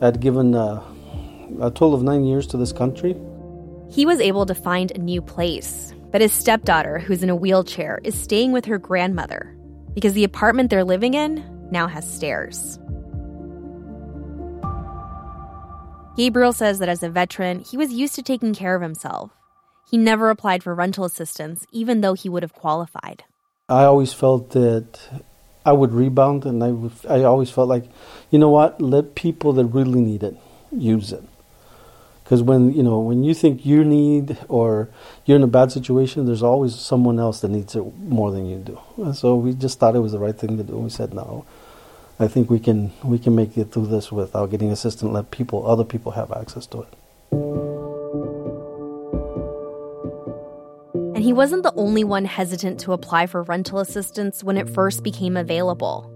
I'd 0.00 0.20
given 0.20 0.54
uh, 0.54 0.84
a 1.60 1.70
total 1.72 1.94
of 1.94 2.04
nine 2.04 2.24
years 2.24 2.46
to 2.48 2.56
this 2.56 2.72
country. 2.72 3.16
He 3.88 4.04
was 4.04 4.20
able 4.20 4.46
to 4.46 4.54
find 4.54 4.90
a 4.90 4.98
new 4.98 5.22
place, 5.22 5.94
but 6.10 6.20
his 6.20 6.32
stepdaughter, 6.32 6.98
who's 6.98 7.22
in 7.22 7.30
a 7.30 7.36
wheelchair, 7.36 8.00
is 8.04 8.18
staying 8.18 8.52
with 8.52 8.64
her 8.64 8.78
grandmother 8.78 9.56
because 9.94 10.12
the 10.12 10.24
apartment 10.24 10.70
they're 10.70 10.84
living 10.84 11.14
in 11.14 11.42
now 11.70 11.86
has 11.86 12.08
stairs. 12.08 12.78
Gabriel 16.16 16.52
says 16.52 16.78
that 16.78 16.88
as 16.88 17.02
a 17.02 17.10
veteran, 17.10 17.60
he 17.60 17.76
was 17.76 17.92
used 17.92 18.14
to 18.14 18.22
taking 18.22 18.54
care 18.54 18.74
of 18.74 18.82
himself. 18.82 19.30
He 19.90 19.98
never 19.98 20.30
applied 20.30 20.62
for 20.62 20.74
rental 20.74 21.04
assistance, 21.04 21.66
even 21.72 22.00
though 22.00 22.14
he 22.14 22.28
would 22.28 22.42
have 22.42 22.54
qualified. 22.54 23.24
I 23.68 23.84
always 23.84 24.12
felt 24.12 24.50
that 24.50 24.98
I 25.64 25.72
would 25.72 25.92
rebound, 25.92 26.44
and 26.44 26.62
I, 26.62 26.70
would, 26.70 26.92
I 27.08 27.22
always 27.22 27.50
felt 27.50 27.68
like, 27.68 27.84
you 28.30 28.38
know 28.38 28.50
what, 28.50 28.80
let 28.80 29.14
people 29.14 29.52
that 29.54 29.66
really 29.66 30.00
need 30.00 30.22
it 30.22 30.36
use 30.72 31.12
it. 31.12 31.22
Because 32.26 32.42
when 32.42 32.72
you 32.72 32.82
know 32.82 32.98
when 32.98 33.22
you 33.22 33.34
think 33.34 33.64
you 33.64 33.84
need 33.84 34.36
or 34.48 34.88
you're 35.26 35.36
in 35.36 35.44
a 35.44 35.46
bad 35.46 35.70
situation, 35.70 36.26
there's 36.26 36.42
always 36.42 36.74
someone 36.74 37.20
else 37.20 37.40
that 37.42 37.52
needs 37.52 37.76
it 37.76 37.84
more 38.00 38.32
than 38.32 38.46
you 38.46 38.58
do. 38.58 38.80
And 38.96 39.14
so 39.14 39.36
we 39.36 39.54
just 39.54 39.78
thought 39.78 39.94
it 39.94 40.00
was 40.00 40.10
the 40.10 40.18
right 40.18 40.36
thing 40.36 40.56
to 40.56 40.64
do. 40.64 40.76
We 40.76 40.90
said 40.90 41.14
no. 41.14 41.46
I 42.18 42.26
think 42.26 42.50
we 42.50 42.58
can 42.58 42.90
we 43.04 43.20
can 43.20 43.36
make 43.36 43.56
it 43.56 43.70
through 43.70 43.86
this 43.86 44.10
without 44.10 44.50
getting 44.50 44.72
assistance. 44.72 45.12
Let 45.12 45.30
people, 45.30 45.64
other 45.70 45.84
people, 45.84 46.10
have 46.12 46.32
access 46.32 46.66
to 46.66 46.80
it. 46.80 46.88
And 51.14 51.22
he 51.22 51.32
wasn't 51.32 51.62
the 51.62 51.74
only 51.76 52.02
one 52.02 52.24
hesitant 52.24 52.80
to 52.80 52.92
apply 52.92 53.28
for 53.28 53.44
rental 53.44 53.78
assistance 53.78 54.42
when 54.42 54.56
it 54.56 54.68
first 54.68 55.04
became 55.04 55.36
available. 55.36 56.10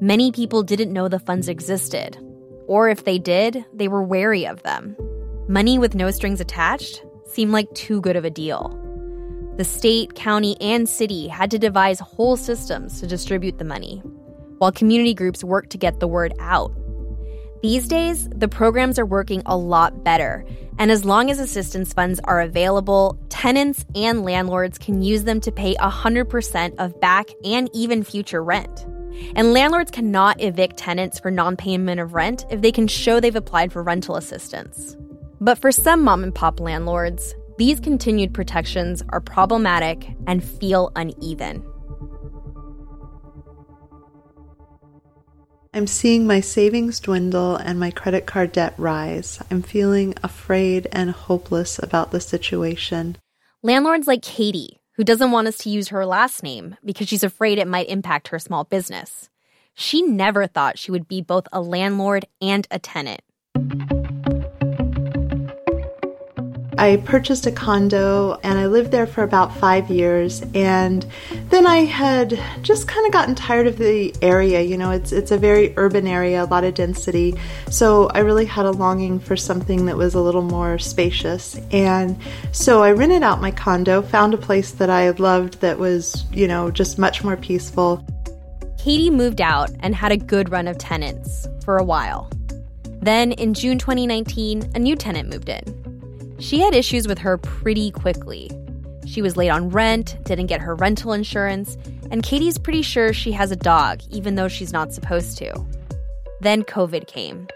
Many 0.00 0.32
people 0.32 0.62
didn't 0.62 0.90
know 0.90 1.08
the 1.08 1.18
funds 1.18 1.50
existed, 1.50 2.16
or 2.66 2.88
if 2.88 3.04
they 3.04 3.18
did, 3.18 3.62
they 3.74 3.88
were 3.88 4.02
wary 4.02 4.46
of 4.46 4.62
them. 4.62 4.96
Money 5.48 5.78
with 5.78 5.94
no 5.94 6.10
strings 6.10 6.40
attached 6.40 7.04
seemed 7.26 7.52
like 7.52 7.72
too 7.74 8.00
good 8.00 8.16
of 8.16 8.24
a 8.24 8.30
deal. 8.30 8.80
The 9.58 9.64
state, 9.64 10.14
county, 10.14 10.56
and 10.58 10.88
city 10.88 11.28
had 11.28 11.50
to 11.50 11.58
devise 11.58 12.00
whole 12.00 12.38
systems 12.38 12.98
to 13.00 13.06
distribute 13.06 13.58
the 13.58 13.64
money, 13.64 13.98
while 14.56 14.72
community 14.72 15.12
groups 15.12 15.44
worked 15.44 15.68
to 15.70 15.78
get 15.78 16.00
the 16.00 16.08
word 16.08 16.32
out. 16.40 16.72
These 17.62 17.88
days, 17.88 18.26
the 18.30 18.48
programs 18.48 18.98
are 18.98 19.04
working 19.04 19.42
a 19.44 19.54
lot 19.54 20.02
better, 20.02 20.46
and 20.78 20.90
as 20.90 21.04
long 21.04 21.30
as 21.30 21.38
assistance 21.38 21.92
funds 21.92 22.20
are 22.24 22.40
available, 22.40 23.18
tenants 23.28 23.84
and 23.94 24.24
landlords 24.24 24.78
can 24.78 25.02
use 25.02 25.24
them 25.24 25.42
to 25.42 25.52
pay 25.52 25.74
100% 25.74 26.74
of 26.78 26.98
back 27.02 27.28
and 27.44 27.68
even 27.74 28.02
future 28.02 28.42
rent. 28.42 28.86
And 29.36 29.52
landlords 29.52 29.90
cannot 29.90 30.40
evict 30.40 30.78
tenants 30.78 31.20
for 31.20 31.30
non 31.30 31.56
payment 31.56 32.00
of 32.00 32.14
rent 32.14 32.46
if 32.50 32.62
they 32.62 32.72
can 32.72 32.88
show 32.88 33.20
they've 33.20 33.36
applied 33.36 33.72
for 33.72 33.82
rental 33.82 34.16
assistance. 34.16 34.96
But 35.44 35.58
for 35.58 35.70
some 35.70 36.02
mom 36.02 36.24
and 36.24 36.34
pop 36.34 36.58
landlords, 36.58 37.34
these 37.58 37.78
continued 37.78 38.32
protections 38.32 39.02
are 39.10 39.20
problematic 39.20 40.16
and 40.26 40.42
feel 40.42 40.90
uneven. 40.96 41.62
I'm 45.74 45.86
seeing 45.86 46.26
my 46.26 46.40
savings 46.40 46.98
dwindle 46.98 47.56
and 47.56 47.78
my 47.78 47.90
credit 47.90 48.24
card 48.24 48.52
debt 48.52 48.72
rise. 48.78 49.38
I'm 49.50 49.60
feeling 49.60 50.14
afraid 50.22 50.88
and 50.92 51.10
hopeless 51.10 51.78
about 51.78 52.10
the 52.10 52.22
situation. 52.22 53.18
Landlords 53.62 54.06
like 54.06 54.22
Katie, 54.22 54.80
who 54.92 55.04
doesn't 55.04 55.30
want 55.30 55.48
us 55.48 55.58
to 55.58 55.68
use 55.68 55.88
her 55.88 56.06
last 56.06 56.42
name 56.42 56.74
because 56.82 57.06
she's 57.06 57.22
afraid 57.22 57.58
it 57.58 57.68
might 57.68 57.90
impact 57.90 58.28
her 58.28 58.38
small 58.38 58.64
business. 58.64 59.28
She 59.74 60.00
never 60.00 60.46
thought 60.46 60.78
she 60.78 60.90
would 60.90 61.06
be 61.06 61.20
both 61.20 61.46
a 61.52 61.60
landlord 61.60 62.24
and 62.40 62.66
a 62.70 62.78
tenant. 62.78 63.20
I 66.78 66.96
purchased 66.96 67.46
a 67.46 67.52
condo 67.52 68.38
and 68.42 68.58
I 68.58 68.66
lived 68.66 68.90
there 68.90 69.06
for 69.06 69.22
about 69.22 69.56
five 69.56 69.90
years. 69.90 70.42
And 70.54 71.06
then 71.50 71.66
I 71.66 71.78
had 71.84 72.38
just 72.62 72.88
kind 72.88 73.06
of 73.06 73.12
gotten 73.12 73.34
tired 73.34 73.66
of 73.66 73.78
the 73.78 74.14
area. 74.22 74.60
You 74.62 74.76
know, 74.76 74.90
it's, 74.90 75.12
it's 75.12 75.30
a 75.30 75.38
very 75.38 75.72
urban 75.76 76.06
area, 76.06 76.42
a 76.42 76.46
lot 76.46 76.64
of 76.64 76.74
density. 76.74 77.38
So 77.70 78.08
I 78.08 78.20
really 78.20 78.44
had 78.44 78.66
a 78.66 78.70
longing 78.70 79.20
for 79.20 79.36
something 79.36 79.86
that 79.86 79.96
was 79.96 80.14
a 80.14 80.20
little 80.20 80.42
more 80.42 80.78
spacious. 80.78 81.60
And 81.70 82.16
so 82.52 82.82
I 82.82 82.92
rented 82.92 83.22
out 83.22 83.40
my 83.40 83.50
condo, 83.50 84.02
found 84.02 84.34
a 84.34 84.38
place 84.38 84.72
that 84.72 84.90
I 84.90 85.10
loved 85.10 85.60
that 85.60 85.78
was, 85.78 86.24
you 86.32 86.48
know, 86.48 86.70
just 86.70 86.98
much 86.98 87.22
more 87.22 87.36
peaceful. 87.36 88.04
Katie 88.78 89.10
moved 89.10 89.40
out 89.40 89.70
and 89.80 89.94
had 89.94 90.12
a 90.12 90.16
good 90.16 90.50
run 90.50 90.68
of 90.68 90.76
tenants 90.78 91.48
for 91.64 91.78
a 91.78 91.84
while. 91.84 92.30
Then 93.00 93.32
in 93.32 93.54
June 93.54 93.78
2019, 93.78 94.72
a 94.74 94.78
new 94.78 94.96
tenant 94.96 95.28
moved 95.28 95.48
in. 95.48 95.83
She 96.38 96.60
had 96.60 96.74
issues 96.74 97.06
with 97.06 97.18
her 97.18 97.38
pretty 97.38 97.90
quickly. 97.90 98.50
She 99.06 99.22
was 99.22 99.36
late 99.36 99.50
on 99.50 99.70
rent, 99.70 100.16
didn't 100.24 100.46
get 100.46 100.60
her 100.60 100.74
rental 100.74 101.12
insurance, 101.12 101.76
and 102.10 102.22
Katie's 102.22 102.58
pretty 102.58 102.82
sure 102.82 103.12
she 103.12 103.32
has 103.32 103.50
a 103.50 103.56
dog, 103.56 104.00
even 104.10 104.34
though 104.34 104.48
she's 104.48 104.72
not 104.72 104.92
supposed 104.92 105.38
to. 105.38 105.64
Then 106.40 106.62
COVID 106.62 107.06
came. 107.06 107.46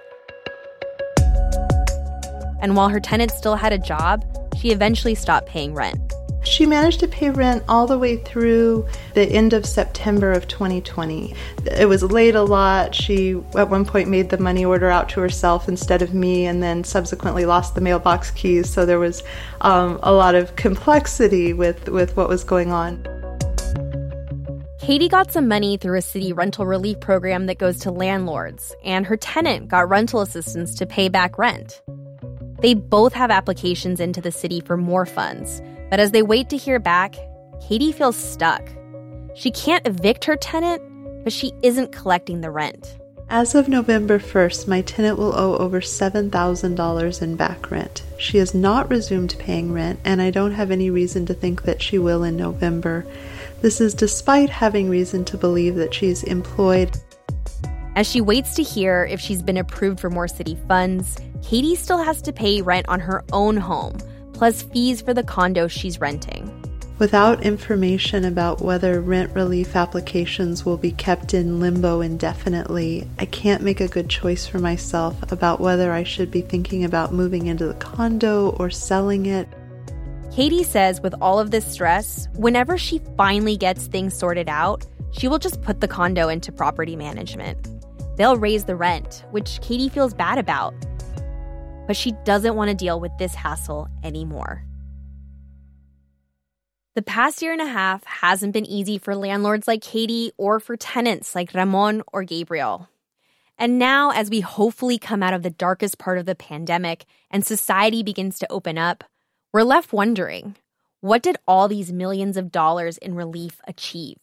And 2.60 2.76
while 2.76 2.88
her 2.88 3.00
tenant 3.00 3.30
still 3.30 3.56
had 3.56 3.72
a 3.72 3.78
job, 3.78 4.24
she 4.58 4.70
eventually 4.70 5.14
stopped 5.14 5.48
paying 5.48 5.74
rent. 5.74 6.07
She 6.44 6.66
managed 6.66 7.00
to 7.00 7.08
pay 7.08 7.30
rent 7.30 7.64
all 7.68 7.86
the 7.86 7.98
way 7.98 8.16
through 8.16 8.86
the 9.14 9.24
end 9.24 9.52
of 9.52 9.66
September 9.66 10.32
of 10.32 10.48
2020. 10.48 11.34
It 11.66 11.88
was 11.88 12.02
late 12.02 12.34
a 12.34 12.42
lot. 12.42 12.94
She, 12.94 13.32
at 13.56 13.68
one 13.68 13.84
point, 13.84 14.08
made 14.08 14.30
the 14.30 14.38
money 14.38 14.64
order 14.64 14.88
out 14.88 15.08
to 15.10 15.20
herself 15.20 15.68
instead 15.68 16.00
of 16.00 16.14
me, 16.14 16.46
and 16.46 16.62
then 16.62 16.84
subsequently 16.84 17.44
lost 17.44 17.74
the 17.74 17.80
mailbox 17.80 18.30
keys. 18.30 18.70
So 18.70 18.86
there 18.86 18.98
was 18.98 19.22
um, 19.60 19.98
a 20.02 20.12
lot 20.12 20.34
of 20.34 20.56
complexity 20.56 21.52
with, 21.52 21.88
with 21.88 22.16
what 22.16 22.28
was 22.28 22.44
going 22.44 22.72
on. 22.72 23.06
Katie 24.80 25.08
got 25.08 25.30
some 25.30 25.48
money 25.48 25.76
through 25.76 25.98
a 25.98 26.02
city 26.02 26.32
rental 26.32 26.64
relief 26.64 26.98
program 27.00 27.44
that 27.44 27.58
goes 27.58 27.78
to 27.80 27.90
landlords, 27.90 28.74
and 28.82 29.04
her 29.04 29.18
tenant 29.18 29.68
got 29.68 29.86
rental 29.88 30.22
assistance 30.22 30.74
to 30.76 30.86
pay 30.86 31.10
back 31.10 31.36
rent. 31.36 31.82
They 32.60 32.74
both 32.74 33.12
have 33.12 33.30
applications 33.30 34.00
into 34.00 34.20
the 34.20 34.32
city 34.32 34.60
for 34.60 34.76
more 34.76 35.06
funds, 35.06 35.62
but 35.90 36.00
as 36.00 36.10
they 36.10 36.22
wait 36.22 36.48
to 36.50 36.56
hear 36.56 36.78
back, 36.78 37.14
Katie 37.66 37.92
feels 37.92 38.16
stuck. 38.16 38.68
She 39.34 39.50
can't 39.50 39.86
evict 39.86 40.24
her 40.24 40.36
tenant, 40.36 40.82
but 41.22 41.32
she 41.32 41.52
isn't 41.62 41.92
collecting 41.92 42.40
the 42.40 42.50
rent. 42.50 42.98
As 43.30 43.54
of 43.54 43.68
November 43.68 44.18
1st, 44.18 44.66
my 44.66 44.80
tenant 44.80 45.18
will 45.18 45.38
owe 45.38 45.56
over 45.58 45.80
$7,000 45.80 47.22
in 47.22 47.36
back 47.36 47.70
rent. 47.70 48.02
She 48.18 48.38
has 48.38 48.54
not 48.54 48.88
resumed 48.88 49.36
paying 49.38 49.70
rent, 49.70 50.00
and 50.02 50.22
I 50.22 50.30
don't 50.30 50.52
have 50.52 50.70
any 50.70 50.90
reason 50.90 51.26
to 51.26 51.34
think 51.34 51.62
that 51.62 51.82
she 51.82 51.98
will 51.98 52.24
in 52.24 52.36
November. 52.36 53.06
This 53.60 53.80
is 53.80 53.92
despite 53.92 54.48
having 54.48 54.88
reason 54.88 55.24
to 55.26 55.36
believe 55.36 55.74
that 55.74 55.92
she's 55.92 56.24
employed. 56.24 56.96
As 57.94 58.08
she 58.08 58.20
waits 58.20 58.54
to 58.54 58.62
hear 58.62 59.04
if 59.04 59.20
she's 59.20 59.42
been 59.42 59.58
approved 59.58 60.00
for 60.00 60.08
more 60.08 60.28
city 60.28 60.56
funds, 60.66 61.18
Katie 61.42 61.76
still 61.76 61.98
has 61.98 62.20
to 62.22 62.32
pay 62.32 62.62
rent 62.62 62.88
on 62.88 63.00
her 63.00 63.24
own 63.32 63.56
home, 63.56 63.98
plus 64.32 64.62
fees 64.62 65.00
for 65.00 65.14
the 65.14 65.22
condo 65.22 65.68
she's 65.68 66.00
renting. 66.00 66.54
Without 66.98 67.44
information 67.44 68.24
about 68.24 68.60
whether 68.60 69.00
rent 69.00 69.32
relief 69.32 69.76
applications 69.76 70.66
will 70.66 70.76
be 70.76 70.90
kept 70.90 71.32
in 71.32 71.60
limbo 71.60 72.00
indefinitely, 72.00 73.08
I 73.20 73.26
can't 73.26 73.62
make 73.62 73.80
a 73.80 73.86
good 73.86 74.10
choice 74.10 74.48
for 74.48 74.58
myself 74.58 75.14
about 75.30 75.60
whether 75.60 75.92
I 75.92 76.02
should 76.02 76.32
be 76.32 76.40
thinking 76.40 76.82
about 76.82 77.14
moving 77.14 77.46
into 77.46 77.66
the 77.66 77.74
condo 77.74 78.50
or 78.58 78.68
selling 78.68 79.26
it. 79.26 79.48
Katie 80.32 80.64
says 80.64 81.00
with 81.00 81.14
all 81.20 81.38
of 81.38 81.52
this 81.52 81.64
stress, 81.64 82.26
whenever 82.34 82.76
she 82.76 83.00
finally 83.16 83.56
gets 83.56 83.86
things 83.86 84.12
sorted 84.12 84.48
out, 84.48 84.84
she 85.12 85.28
will 85.28 85.38
just 85.38 85.62
put 85.62 85.80
the 85.80 85.88
condo 85.88 86.28
into 86.28 86.50
property 86.50 86.96
management. 86.96 87.68
They'll 88.16 88.36
raise 88.36 88.64
the 88.64 88.76
rent, 88.76 89.24
which 89.30 89.60
Katie 89.62 89.88
feels 89.88 90.14
bad 90.14 90.38
about. 90.38 90.74
But 91.88 91.96
she 91.96 92.12
doesn't 92.24 92.54
want 92.54 92.70
to 92.70 92.76
deal 92.76 93.00
with 93.00 93.10
this 93.18 93.34
hassle 93.34 93.88
anymore. 94.04 94.62
The 96.94 97.02
past 97.02 97.42
year 97.42 97.52
and 97.52 97.62
a 97.62 97.66
half 97.66 98.04
hasn't 98.04 98.52
been 98.52 98.66
easy 98.66 98.98
for 98.98 99.16
landlords 99.16 99.66
like 99.66 99.82
Katie 99.82 100.32
or 100.36 100.60
for 100.60 100.76
tenants 100.76 101.34
like 101.34 101.54
Ramon 101.54 102.02
or 102.12 102.24
Gabriel. 102.24 102.88
And 103.56 103.78
now, 103.78 104.10
as 104.10 104.30
we 104.30 104.40
hopefully 104.40 104.98
come 104.98 105.22
out 105.22 105.32
of 105.32 105.42
the 105.42 105.50
darkest 105.50 105.98
part 105.98 106.18
of 106.18 106.26
the 106.26 106.34
pandemic 106.34 107.04
and 107.30 107.46
society 107.46 108.02
begins 108.02 108.38
to 108.40 108.52
open 108.52 108.78
up, 108.78 109.04
we're 109.52 109.62
left 109.62 109.92
wondering 109.92 110.56
what 111.00 111.22
did 111.22 111.36
all 111.46 111.68
these 111.68 111.92
millions 111.92 112.36
of 112.36 112.50
dollars 112.50 112.98
in 112.98 113.14
relief 113.14 113.60
achieve? 113.66 114.18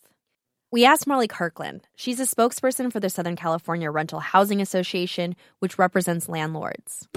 We 0.69 0.83
asked 0.83 1.07
Molly 1.07 1.29
Kirkland. 1.29 1.87
She's 1.95 2.19
a 2.19 2.23
spokesperson 2.23 2.91
for 2.91 2.99
the 2.99 3.09
Southern 3.09 3.37
California 3.37 3.89
Rental 3.89 4.19
Housing 4.19 4.61
Association, 4.61 5.37
which 5.59 5.79
represents 5.79 6.27
landlords. 6.27 7.07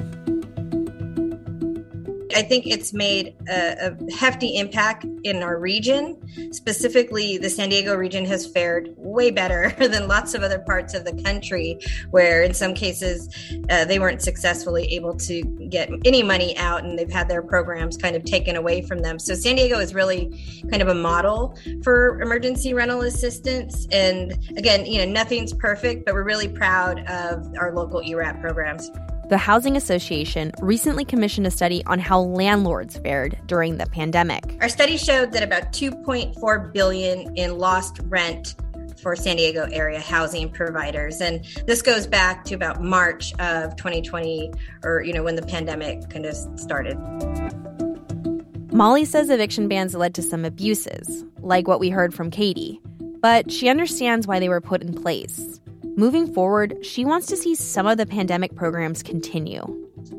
I 2.38 2.42
think 2.42 2.68
it's 2.68 2.92
made 2.92 3.35
a, 3.49 3.88
a, 3.88 4.12
hefty 4.14 4.59
impact 4.59 5.04
in 5.25 5.42
our 5.42 5.59
region. 5.59 6.16
Specifically, 6.52 7.37
the 7.37 7.50
San 7.50 7.68
Diego 7.68 7.97
region 7.97 8.25
has 8.26 8.47
fared 8.47 8.95
way 8.97 9.33
better 9.33 9.75
than 9.78 10.07
lots 10.07 10.35
of 10.35 10.45
other 10.45 10.61
parts 10.61 10.95
of 10.95 11.04
the 11.04 11.21
country, 11.25 11.80
where 12.12 12.45
in 12.45 12.54
some 12.54 12.75
cases 12.75 13.28
uh, 13.71 13.85
they 13.87 13.99
weren't 13.99 14.23
successfully 14.23 14.85
able 14.95 15.16
to 15.16 15.42
get 15.68 15.90
any 16.04 16.23
money 16.23 16.57
out 16.59 16.85
and 16.85 16.97
they've 16.97 17.11
had 17.11 17.28
their 17.28 17.42
programs 17.42 17.97
kind 17.97 18.14
of 18.14 18.25
taken 18.25 18.54
away 18.54 18.83
from 18.83 19.00
them. 19.00 19.18
So, 19.18 19.35
San 19.35 19.57
Diego 19.57 19.80
is 19.80 19.92
really 19.92 20.30
kind 20.71 20.80
of 20.80 20.87
a 20.87 20.95
model 20.95 21.59
for 21.83 22.21
emergency 22.21 22.73
rental 22.73 23.00
assistance. 23.00 23.88
And 23.90 24.38
again, 24.57 24.87
you 24.87 25.04
know, 25.04 25.11
nothing's 25.12 25.52
perfect, 25.52 26.04
but 26.04 26.14
we're 26.14 26.23
really 26.23 26.49
proud 26.49 27.00
of 27.09 27.52
our 27.59 27.75
local 27.75 28.00
ERAP 28.00 28.40
programs. 28.40 28.92
The 29.29 29.37
Housing 29.37 29.77
Association 29.77 30.53
recently 30.61 31.05
commissioned 31.05 31.47
a 31.47 31.51
study 31.51 31.85
on 31.85 31.99
how 31.99 32.21
landlords 32.21 32.97
fared 32.97 33.39
during 33.45 33.77
the 33.77 33.85
pandemic. 33.85 34.57
Our 34.62 34.71
study 34.71 34.97
showed 34.97 35.33
that 35.33 35.43
about 35.43 35.75
2.4 35.75 36.73
billion 36.73 37.37
in 37.37 37.59
lost 37.59 38.01
rent 38.05 38.55
for 39.03 39.14
San 39.14 39.37
Diego 39.37 39.69
area 39.71 40.01
housing 40.01 40.51
providers 40.51 41.21
and 41.21 41.45
this 41.67 41.83
goes 41.83 42.07
back 42.07 42.45
to 42.47 42.55
about 42.55 42.83
March 42.83 43.35
of 43.35 43.77
2020 43.77 44.51
or 44.83 45.03
you 45.03 45.12
know 45.12 45.23
when 45.23 45.37
the 45.37 45.43
pandemic 45.43 46.09
kind 46.09 46.25
of 46.25 46.35
started. 46.59 46.97
Molly 48.73 49.05
says 49.05 49.29
eviction 49.29 49.69
bans 49.69 49.95
led 49.95 50.14
to 50.14 50.23
some 50.23 50.47
abuses, 50.47 51.25
like 51.41 51.69
what 51.69 51.81
we 51.81 51.91
heard 51.91 52.14
from 52.14 52.31
Katie, 52.31 52.81
but 53.21 53.53
she 53.53 53.69
understands 53.69 54.27
why 54.27 54.38
they 54.41 54.49
were 54.49 54.62
put 54.62 54.81
in 54.81 54.95
place. 54.95 55.61
Moving 55.99 56.33
forward, 56.33 56.87
she 56.87 57.05
wants 57.05 57.27
to 57.27 57.37
see 57.37 57.57
some 57.57 57.89
of 57.89 57.99
the 57.99 58.07
pandemic 58.07 58.55
programs 58.55 59.03
continue. 59.03 59.67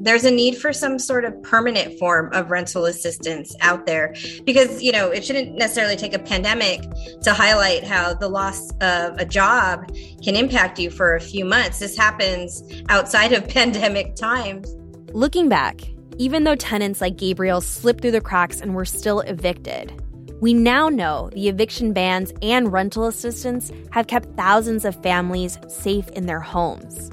There's 0.02 0.26
a 0.26 0.30
need 0.30 0.58
for 0.58 0.74
some 0.74 1.00
sort 1.00 1.24
of 1.24 1.42
permanent 1.42 1.98
form 1.98 2.34
of 2.34 2.52
rental 2.52 2.84
assistance 2.84 3.56
out 3.62 3.86
there 3.86 4.14
because, 4.44 4.84
you 4.84 4.92
know, 4.92 5.08
it 5.08 5.24
shouldn't 5.24 5.56
necessarily 5.56 5.96
take 5.96 6.14
a 6.14 6.20
pandemic 6.20 6.82
to 7.22 7.34
highlight 7.34 7.86
how 7.86 8.14
the 8.14 8.28
loss 8.28 8.72
of 8.82 9.18
a 9.20 9.24
job 9.24 9.90
can 10.22 10.36
impact 10.36 10.80
you 10.80 10.90
for 10.90 11.16
a 11.16 11.22
few 11.22 11.46
months. 11.46 11.80
This 11.80 11.96
happens 11.96 12.62
outside 12.90 13.32
of 13.32 13.48
pandemic 13.48 14.18
times. 14.18 14.76
Looking 15.14 15.48
back, 15.48 15.80
even 16.18 16.44
though 16.44 16.56
tenants 16.56 17.00
like 17.00 17.16
Gabriel 17.16 17.62
slipped 17.62 18.02
through 18.02 18.12
the 18.12 18.20
cracks 18.20 18.60
and 18.60 18.76
were 18.76 18.84
still 18.84 19.22
evicted, 19.22 19.94
we 20.40 20.54
now 20.54 20.88
know 20.88 21.30
the 21.34 21.50
eviction 21.50 21.92
bans 21.92 22.34
and 22.42 22.72
rental 22.72 23.08
assistance 23.08 23.72
have 23.92 24.08
kept 24.08 24.38
thousands 24.38 24.86
of 24.86 25.02
families 25.04 25.60
safe 25.68 26.08
in 26.10 26.26
their 26.26 26.40
homes. 26.40 27.12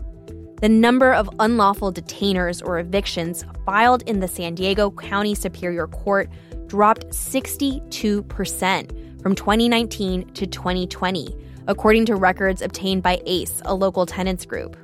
The 0.61 0.69
number 0.69 1.13
of 1.13 1.29
unlawful 1.41 1.93
detainers 1.93 2.65
or 2.65 2.79
evictions 2.79 3.45
filed 3.65 4.03
in 4.03 4.21
the 4.21 4.29
San 4.29 4.55
Diego 4.55 4.91
County 4.91 5.35
Superior 5.35 5.89
Court 5.89 6.31
dropped 6.67 7.09
62% 7.09 9.23
from 9.23 9.35
2019 9.35 10.33
to 10.33 10.47
2020, 10.47 11.37
according 11.67 12.07
to 12.07 12.15
records 12.15 12.63
obtained 12.63 13.03
by 13.03 13.21
ACCE, 13.27 13.61
a 13.65 13.75
local 13.75 14.07
tenants 14.07 14.47
group. 14.47 14.77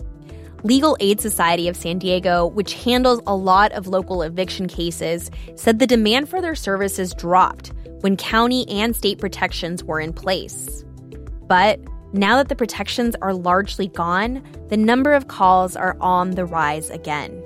Legal 0.64 0.96
Aid 1.00 1.20
Society 1.20 1.68
of 1.68 1.76
San 1.76 1.98
Diego, 1.98 2.46
which 2.46 2.74
handles 2.74 3.20
a 3.26 3.34
lot 3.34 3.72
of 3.72 3.88
local 3.88 4.22
eviction 4.22 4.68
cases, 4.68 5.30
said 5.56 5.78
the 5.78 5.86
demand 5.86 6.28
for 6.28 6.40
their 6.40 6.54
services 6.54 7.14
dropped 7.14 7.72
when 8.02 8.16
county 8.16 8.68
and 8.68 8.94
state 8.94 9.18
protections 9.18 9.82
were 9.82 10.00
in 10.00 10.12
place. 10.12 10.84
But 11.46 11.80
now 12.12 12.36
that 12.36 12.48
the 12.48 12.56
protections 12.56 13.16
are 13.22 13.32
largely 13.32 13.88
gone, 13.88 14.42
the 14.68 14.76
number 14.76 15.14
of 15.14 15.28
calls 15.28 15.76
are 15.76 15.96
on 16.00 16.32
the 16.32 16.44
rise 16.44 16.90
again. 16.90 17.42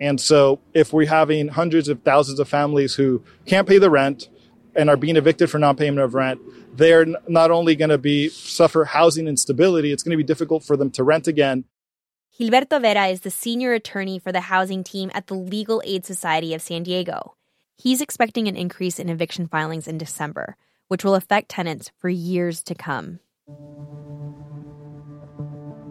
And 0.00 0.20
so, 0.20 0.60
if 0.74 0.92
we're 0.92 1.08
having 1.08 1.48
hundreds 1.48 1.88
of 1.88 2.02
thousands 2.02 2.40
of 2.40 2.48
families 2.48 2.94
who 2.94 3.22
can't 3.46 3.68
pay 3.68 3.78
the 3.78 3.90
rent 3.90 4.28
and 4.74 4.90
are 4.90 4.96
being 4.96 5.16
evicted 5.16 5.50
for 5.50 5.58
non-payment 5.58 6.00
of 6.00 6.14
rent, 6.14 6.40
they're 6.76 7.06
not 7.28 7.50
only 7.50 7.76
going 7.76 7.90
to 7.90 7.98
be 7.98 8.28
suffer 8.28 8.84
housing 8.84 9.28
instability, 9.28 9.92
it's 9.92 10.02
going 10.02 10.10
to 10.10 10.16
be 10.16 10.26
difficult 10.26 10.64
for 10.64 10.76
them 10.76 10.90
to 10.90 11.04
rent 11.04 11.28
again. 11.28 11.64
Gilberto 12.36 12.80
Vera 12.80 13.06
is 13.06 13.20
the 13.20 13.30
senior 13.30 13.74
attorney 13.74 14.18
for 14.18 14.32
the 14.32 14.40
housing 14.40 14.82
team 14.82 15.08
at 15.14 15.28
the 15.28 15.34
Legal 15.34 15.80
Aid 15.84 16.04
Society 16.04 16.52
of 16.52 16.60
San 16.60 16.82
Diego. 16.82 17.36
He's 17.76 18.00
expecting 18.00 18.48
an 18.48 18.56
increase 18.56 18.98
in 18.98 19.08
eviction 19.08 19.46
filings 19.46 19.86
in 19.86 19.98
December, 19.98 20.56
which 20.88 21.04
will 21.04 21.14
affect 21.14 21.48
tenants 21.48 21.92
for 22.00 22.08
years 22.08 22.64
to 22.64 22.74
come. 22.74 23.20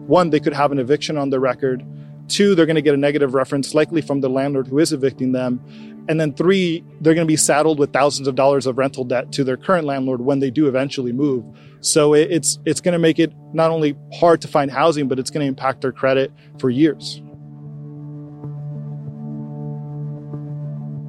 One, 0.06 0.28
they 0.28 0.38
could 0.38 0.52
have 0.52 0.70
an 0.70 0.78
eviction 0.78 1.16
on 1.16 1.30
the 1.30 1.40
record. 1.40 1.82
Two, 2.28 2.54
they're 2.54 2.66
going 2.66 2.76
to 2.76 2.82
get 2.82 2.94
a 2.94 2.98
negative 2.98 3.34
reference, 3.34 3.74
likely 3.74 4.00
from 4.00 4.20
the 4.20 4.28
landlord 4.28 4.66
who 4.66 4.78
is 4.78 4.92
evicting 4.92 5.32
them. 5.32 5.60
And 6.08 6.20
then 6.20 6.34
three, 6.34 6.84
they're 7.00 7.14
going 7.14 7.26
to 7.26 7.30
be 7.30 7.36
saddled 7.36 7.78
with 7.78 7.92
thousands 7.92 8.28
of 8.28 8.34
dollars 8.34 8.66
of 8.66 8.76
rental 8.78 9.04
debt 9.04 9.32
to 9.32 9.44
their 9.44 9.56
current 9.56 9.86
landlord 9.86 10.20
when 10.20 10.38
they 10.38 10.50
do 10.50 10.68
eventually 10.68 11.12
move. 11.12 11.44
So 11.80 12.14
it's 12.14 12.58
it's 12.64 12.80
going 12.80 12.92
to 12.92 12.98
make 12.98 13.18
it 13.18 13.32
not 13.52 13.70
only 13.70 13.96
hard 14.14 14.40
to 14.42 14.48
find 14.48 14.70
housing, 14.70 15.08
but 15.08 15.18
it's 15.18 15.30
going 15.30 15.42
to 15.42 15.48
impact 15.48 15.82
their 15.82 15.92
credit 15.92 16.32
for 16.58 16.70
years. 16.70 17.20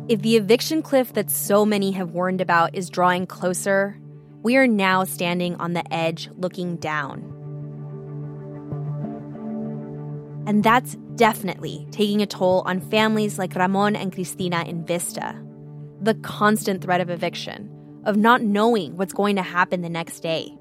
If 0.08 0.22
the 0.22 0.36
eviction 0.36 0.82
cliff 0.82 1.14
that 1.14 1.32
so 1.32 1.66
many 1.66 1.92
have 1.92 2.12
warned 2.12 2.40
about 2.40 2.76
is 2.76 2.90
drawing 2.90 3.26
closer, 3.26 4.00
we 4.44 4.56
are 4.56 4.68
now 4.68 5.04
standing 5.04 5.56
on 5.56 5.74
the 5.74 5.94
edge 5.94 6.30
looking 6.38 6.76
down. 6.76 7.35
And 10.48 10.64
that's 10.64 10.96
definitely 11.16 11.88
taking 11.92 12.22
a 12.22 12.28
toll 12.28 12.62
on 12.66 12.80
families 12.80 13.40
like 13.40 13.56
Ramon 13.56 13.96
and 13.96 14.14
Cristina 14.14 14.64
in 14.64 14.86
Vista. 14.86 15.36
The 16.02 16.14
constant 16.16 16.84
threat 16.84 17.02
of 17.02 17.10
eviction, 17.10 17.70
of 18.06 18.16
not 18.18 18.42
knowing 18.42 18.96
what's 18.96 19.14
going 19.14 19.38
to 19.38 19.42
happen 19.42 19.82
the 19.82 19.90
next 19.90 20.20
day. 20.22 20.56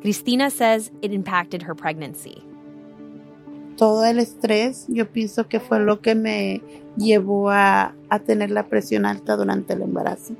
Cristina 0.00 0.50
says 0.50 0.90
it 1.02 1.12
impacted 1.12 1.62
her 1.62 1.74
pregnancy. 1.74 2.44
Todo 3.76 4.02
el 4.04 4.18
estrés, 4.18 4.84
yo 4.88 5.06
pienso 5.06 5.48
que 5.48 5.58
fue 5.58 5.80
lo 5.80 6.00
que 6.00 6.14
me 6.14 6.62
llevó 6.96 7.50
a, 7.50 7.94
a 8.10 8.18
tener 8.18 8.50
la 8.50 8.68
presión 8.68 9.06
alta 9.06 9.36
durante 9.36 9.72
el 9.72 9.82
embarazo, 9.82 10.36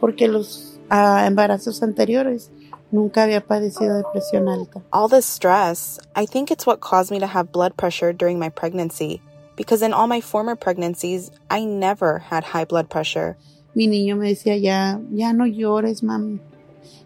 porque 0.00 0.28
los 0.28 0.76
a 0.88 1.26
embarazos 1.26 1.82
anteriores. 1.82 2.50
Nunca 2.92 3.24
había 3.24 3.40
padecido 3.40 3.96
depresión 3.96 4.48
alta. 4.48 4.82
All 4.92 5.08
this 5.08 5.26
stress, 5.26 5.98
I 6.14 6.26
think 6.26 6.50
it's 6.50 6.66
what 6.66 6.80
caused 6.80 7.10
me 7.10 7.18
to 7.18 7.26
have 7.26 7.52
blood 7.52 7.76
pressure 7.76 8.12
during 8.12 8.38
my 8.38 8.48
pregnancy. 8.48 9.20
Because 9.56 9.82
in 9.82 9.92
all 9.92 10.06
my 10.06 10.20
former 10.20 10.54
pregnancies, 10.54 11.30
I 11.50 11.64
never 11.64 12.18
had 12.18 12.44
high 12.44 12.64
blood 12.64 12.88
pressure. 12.88 13.36
Mi 13.74 13.86
niño 13.86 14.16
me 14.16 14.34
decía, 14.34 14.60
ya, 14.60 14.98
ya 15.10 15.32
no 15.32 15.44
llores, 15.44 16.02
mami. 16.02 16.40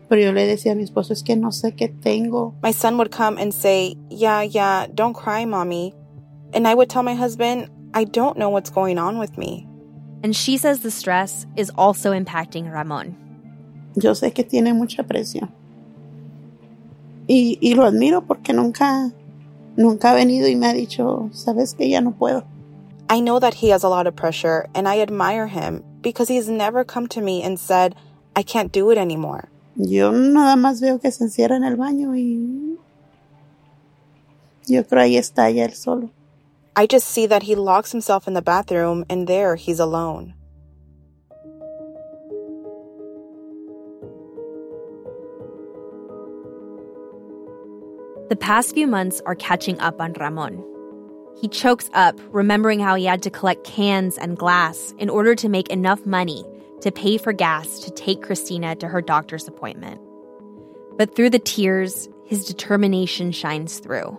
Pero 0.08 0.22
yo 0.22 0.32
le 0.32 0.46
decía 0.46 0.72
a 0.72 0.74
mi 0.74 0.82
esposo, 0.82 1.12
es 1.12 1.22
que 1.22 1.36
no 1.36 1.52
sé 1.52 1.76
qué 1.76 1.88
tengo. 1.88 2.54
My 2.62 2.72
son 2.72 2.98
would 2.98 3.12
come 3.12 3.38
and 3.38 3.54
say, 3.54 3.96
Yeah, 4.10 4.42
yeah, 4.42 4.86
don't 4.92 5.14
cry, 5.14 5.44
mommy. 5.44 5.94
And 6.52 6.66
I 6.66 6.74
would 6.74 6.90
tell 6.90 7.04
my 7.04 7.14
husband, 7.14 7.70
I 7.94 8.04
don't 8.04 8.36
know 8.36 8.50
what's 8.50 8.70
going 8.70 8.98
on 8.98 9.18
with 9.18 9.38
me. 9.38 9.68
And 10.24 10.34
she 10.34 10.56
says 10.56 10.80
the 10.80 10.90
stress 10.90 11.46
is 11.56 11.70
also 11.78 12.12
impacting 12.12 12.70
Ramon. 12.70 13.16
Yo 13.94 14.12
sé 14.12 14.34
que 14.34 14.44
tiene 14.44 14.74
mucha 14.74 15.04
presión. 15.04 15.50
Y, 17.32 17.58
y 17.60 17.74
lo 17.74 17.84
admiro 17.84 18.22
porque 18.22 18.52
nunca, 18.52 19.12
nunca 19.76 20.10
ha 20.10 20.14
venido 20.14 20.48
y 20.48 20.56
me 20.56 20.66
ha 20.66 20.72
dicho, 20.72 21.30
sabes 21.32 21.74
que 21.74 21.88
ya 21.88 22.00
no 22.00 22.10
puedo. 22.10 22.42
I 23.08 23.20
know 23.20 23.38
that 23.38 23.54
he 23.62 23.70
has 23.70 23.84
a 23.84 23.88
lot 23.88 24.08
of 24.08 24.16
pressure, 24.16 24.66
and 24.74 24.88
I 24.88 25.00
admire 25.00 25.46
him 25.46 25.84
because 26.02 26.26
he's 26.26 26.48
never 26.48 26.82
come 26.84 27.06
to 27.06 27.20
me 27.20 27.40
and 27.44 27.56
said, 27.56 27.94
I 28.34 28.42
can't 28.42 28.72
do 28.72 28.90
it 28.90 28.98
anymore. 28.98 29.48
Yo 29.76 30.10
nada 30.10 30.56
más 30.56 30.80
veo 30.80 30.98
que 30.98 31.12
se 31.12 31.22
encierra 31.22 31.54
en 31.54 31.62
el 31.62 31.76
baño 31.76 32.16
y 32.16 32.76
yo 34.66 34.82
creo 34.82 35.02
ahí 35.02 35.16
está 35.16 35.48
ya 35.54 35.66
él 35.66 35.74
solo. 35.74 36.10
I 36.74 36.88
just 36.90 37.06
see 37.06 37.26
that 37.26 37.44
he 37.44 37.54
locks 37.54 37.92
himself 37.92 38.26
in 38.26 38.34
the 38.34 38.42
bathroom 38.42 39.04
and 39.08 39.28
there 39.28 39.54
he's 39.54 39.78
alone. 39.78 40.34
The 48.30 48.36
past 48.36 48.74
few 48.74 48.86
months 48.86 49.20
are 49.26 49.34
catching 49.34 49.80
up 49.80 50.00
on 50.00 50.12
Ramon. 50.12 50.64
He 51.40 51.48
chokes 51.48 51.90
up, 51.94 52.16
remembering 52.30 52.78
how 52.78 52.94
he 52.94 53.04
had 53.04 53.24
to 53.24 53.30
collect 53.30 53.64
cans 53.64 54.16
and 54.16 54.38
glass 54.38 54.94
in 54.98 55.10
order 55.10 55.34
to 55.34 55.48
make 55.48 55.68
enough 55.68 56.06
money 56.06 56.44
to 56.82 56.92
pay 56.92 57.18
for 57.18 57.32
gas 57.32 57.80
to 57.80 57.90
take 57.90 58.22
Cristina 58.22 58.76
to 58.76 58.86
her 58.86 59.02
doctor's 59.02 59.48
appointment. 59.48 60.00
But 60.96 61.16
through 61.16 61.30
the 61.30 61.40
tears, 61.40 62.08
his 62.24 62.44
determination 62.44 63.32
shines 63.32 63.80
through. 63.80 64.16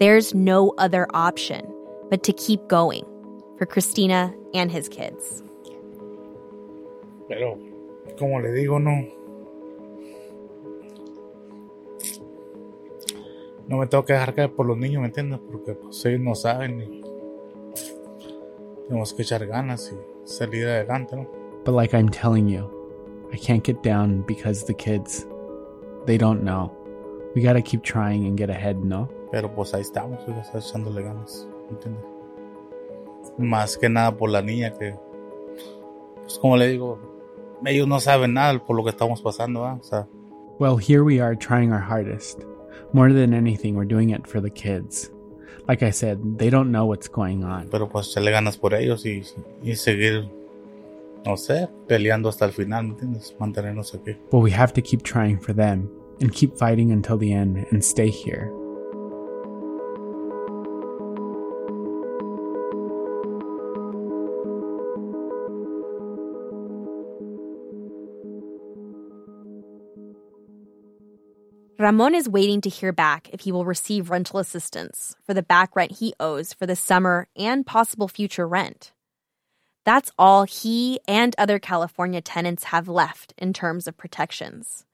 There's 0.00 0.34
no 0.34 0.74
other 0.76 1.06
option 1.14 1.64
but 2.10 2.24
to 2.24 2.32
keep 2.32 2.66
going 2.66 3.04
for 3.56 3.66
Cristina 3.66 4.34
and 4.52 4.68
his 4.68 4.88
kids. 4.88 5.44
Pero, 7.28 7.56
como 8.18 8.38
le 8.38 8.48
digo, 8.48 8.82
no. 8.82 9.17
No 13.68 13.76
me 13.76 13.86
tengo 13.86 14.04
que 14.04 14.14
dejar 14.14 14.34
caer 14.34 14.54
por 14.54 14.66
los 14.66 14.78
niños, 14.78 15.02
¿me 15.02 15.08
entiendes? 15.08 15.40
Porque 15.50 15.74
pues, 15.74 16.04
ellos 16.06 16.20
no 16.20 16.34
saben 16.34 16.80
y 16.80 17.02
tenemos 18.88 19.12
que 19.12 19.22
echar 19.22 19.46
ganas 19.46 19.92
y 19.92 20.26
salir 20.26 20.66
adelante, 20.66 21.16
¿no? 21.16 21.28
But 21.66 21.74
like 21.74 21.94
I'm 21.94 22.08
telling 22.08 22.48
you, 22.48 22.70
I 23.30 23.36
can't 23.36 23.62
get 23.62 23.82
down 23.82 24.24
because 24.26 24.64
the 24.64 24.72
kids, 24.72 25.26
they 26.06 26.16
don't 26.16 26.42
know. 26.42 26.72
We 27.34 27.42
gotta 27.42 27.60
keep 27.60 27.82
trying 27.82 28.26
and 28.26 28.38
get 28.38 28.48
ahead, 28.48 28.76
¿no? 28.76 29.10
Pero 29.30 29.54
pues 29.54 29.74
ahí 29.74 29.82
estamos, 29.82 30.18
oiga, 30.26 30.40
está 30.40 30.58
echándole 30.58 31.02
ganas, 31.02 31.46
¿me 31.66 31.76
entiendes? 31.76 32.04
Más 33.36 33.76
que 33.76 33.90
nada 33.90 34.16
por 34.16 34.30
la 34.30 34.40
niña 34.40 34.72
que, 34.78 34.94
pues 36.22 36.38
como 36.38 36.56
le 36.56 36.68
digo, 36.68 36.98
ellos 37.66 37.86
no 37.86 38.00
saben 38.00 38.32
nada 38.32 38.58
por 38.64 38.74
lo 38.74 38.82
que 38.82 38.90
estamos 38.90 39.20
pasando, 39.20 39.66
¿ah? 39.66 39.76
O 39.78 39.84
sea, 39.84 40.08
Well, 40.58 40.78
here 40.78 41.04
we 41.04 41.20
are 41.20 41.36
trying 41.36 41.70
our 41.70 41.78
hardest. 41.80 42.40
More 42.92 43.12
than 43.12 43.34
anything, 43.34 43.74
we're 43.74 43.84
doing 43.84 44.10
it 44.10 44.26
for 44.26 44.40
the 44.40 44.50
kids. 44.50 45.10
Like 45.68 45.82
I 45.82 45.90
said, 45.90 46.38
they 46.38 46.48
don't 46.48 46.70
know 46.72 46.86
what's 46.86 47.08
going 47.08 47.44
on. 47.44 47.68
pero 47.70 47.88
pues 47.88 48.08
echarle 48.08 48.30
ganas 48.30 48.56
por 48.56 48.72
ellos 48.72 49.04
y, 49.04 49.22
y 49.62 49.74
seguir, 49.76 50.28
no 51.26 51.36
sé, 51.36 51.68
peleando 51.86 52.30
hasta 52.30 52.46
el 52.46 52.52
final, 52.52 52.84
¿me 52.84 52.90
entiendes? 52.94 53.34
Mantenernos 53.38 53.94
aquí. 53.94 54.16
But 54.30 54.40
we 54.40 54.50
have 54.52 54.72
to 54.72 54.80
keep 54.80 55.02
trying 55.02 55.38
for 55.38 55.52
them 55.54 55.90
and 56.20 56.32
keep 56.32 56.56
fighting 56.56 56.90
until 56.90 57.18
the 57.18 57.32
end 57.32 57.66
and 57.70 57.84
stay 57.84 58.08
here. 58.08 58.50
Ramon 71.80 72.12
is 72.16 72.28
waiting 72.28 72.60
to 72.62 72.68
hear 72.68 72.92
back 72.92 73.30
if 73.32 73.42
he 73.42 73.52
will 73.52 73.64
receive 73.64 74.10
rental 74.10 74.40
assistance 74.40 75.14
for 75.24 75.32
the 75.32 75.44
back 75.44 75.76
rent 75.76 75.92
he 75.92 76.12
owes 76.18 76.52
for 76.52 76.66
the 76.66 76.74
summer 76.74 77.28
and 77.36 77.64
possible 77.64 78.08
future 78.08 78.48
rent. 78.48 78.92
That's 79.84 80.10
all 80.18 80.42
he 80.42 80.98
and 81.06 81.36
other 81.38 81.60
California 81.60 82.20
tenants 82.20 82.64
have 82.64 82.88
left 82.88 83.32
in 83.38 83.52
terms 83.52 83.86
of 83.86 83.96
protections. 83.96 84.86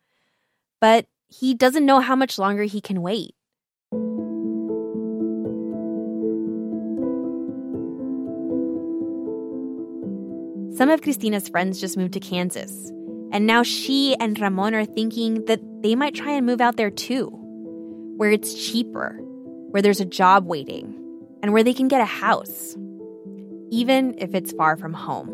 But 0.78 1.06
he 1.28 1.54
doesn't 1.54 1.86
know 1.86 2.00
how 2.00 2.16
much 2.16 2.38
longer 2.38 2.64
he 2.64 2.82
can 2.82 3.00
wait. 3.00 3.34
Some 10.76 10.90
of 10.90 11.00
Cristina's 11.00 11.48
friends 11.48 11.80
just 11.80 11.96
moved 11.96 12.12
to 12.12 12.20
Kansas, 12.20 12.92
and 13.34 13.48
now 13.48 13.64
she 13.64 14.14
and 14.20 14.38
Ramon 14.40 14.76
are 14.76 14.84
thinking 14.84 15.44
that 15.46 15.60
they 15.82 15.96
might 15.96 16.14
try 16.14 16.30
and 16.30 16.46
move 16.46 16.60
out 16.60 16.76
there 16.76 16.90
too, 16.90 17.26
where 18.16 18.30
it's 18.30 18.54
cheaper, 18.54 19.18
where 19.70 19.82
there's 19.82 19.98
a 19.98 20.04
job 20.04 20.46
waiting, 20.46 20.94
and 21.42 21.52
where 21.52 21.64
they 21.64 21.74
can 21.74 21.88
get 21.88 22.00
a 22.00 22.04
house, 22.04 22.76
even 23.72 24.14
if 24.18 24.36
it's 24.36 24.52
far 24.52 24.76
from 24.76 24.92
home. 24.92 25.33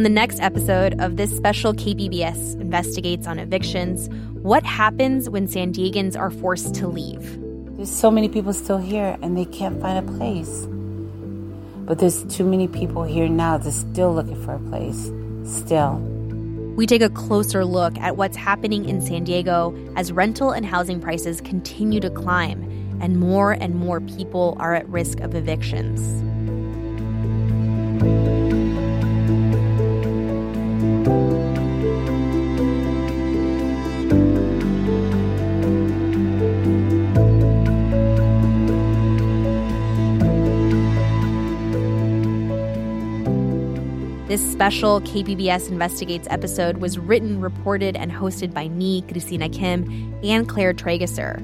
On 0.00 0.04
the 0.04 0.08
next 0.08 0.40
episode 0.40 0.98
of 0.98 1.18
this 1.18 1.30
special 1.36 1.74
KPBS 1.74 2.58
Investigates 2.58 3.26
on 3.26 3.38
Evictions, 3.38 4.08
what 4.40 4.64
happens 4.64 5.28
when 5.28 5.46
San 5.46 5.74
Diegans 5.74 6.18
are 6.18 6.30
forced 6.30 6.74
to 6.76 6.86
leave? 6.86 7.38
There's 7.76 7.90
so 7.90 8.10
many 8.10 8.30
people 8.30 8.54
still 8.54 8.78
here 8.78 9.18
and 9.20 9.36
they 9.36 9.44
can't 9.44 9.78
find 9.78 9.98
a 9.98 10.12
place. 10.12 10.66
But 11.84 11.98
there's 11.98 12.24
too 12.34 12.46
many 12.46 12.66
people 12.66 13.02
here 13.02 13.28
now 13.28 13.58
that's 13.58 13.76
still 13.76 14.14
looking 14.14 14.42
for 14.42 14.54
a 14.54 14.58
place. 14.70 15.12
Still. 15.44 15.96
We 16.76 16.86
take 16.86 17.02
a 17.02 17.10
closer 17.10 17.66
look 17.66 17.98
at 17.98 18.16
what's 18.16 18.38
happening 18.38 18.88
in 18.88 19.02
San 19.02 19.24
Diego 19.24 19.76
as 19.96 20.12
rental 20.12 20.50
and 20.50 20.64
housing 20.64 20.98
prices 20.98 21.42
continue 21.42 22.00
to 22.00 22.08
climb 22.08 22.62
and 23.02 23.20
more 23.20 23.52
and 23.52 23.74
more 23.74 24.00
people 24.00 24.56
are 24.60 24.74
at 24.74 24.88
risk 24.88 25.20
of 25.20 25.34
evictions. 25.34 26.00
This 44.30 44.52
special 44.52 45.00
KPBS 45.00 45.70
Investigates 45.70 46.28
episode 46.30 46.76
was 46.76 47.00
written, 47.00 47.40
reported, 47.40 47.96
and 47.96 48.12
hosted 48.12 48.54
by 48.54 48.68
me, 48.68 49.02
Christina 49.10 49.48
Kim, 49.48 50.14
and 50.22 50.48
Claire 50.48 50.72
Trageser. 50.72 51.42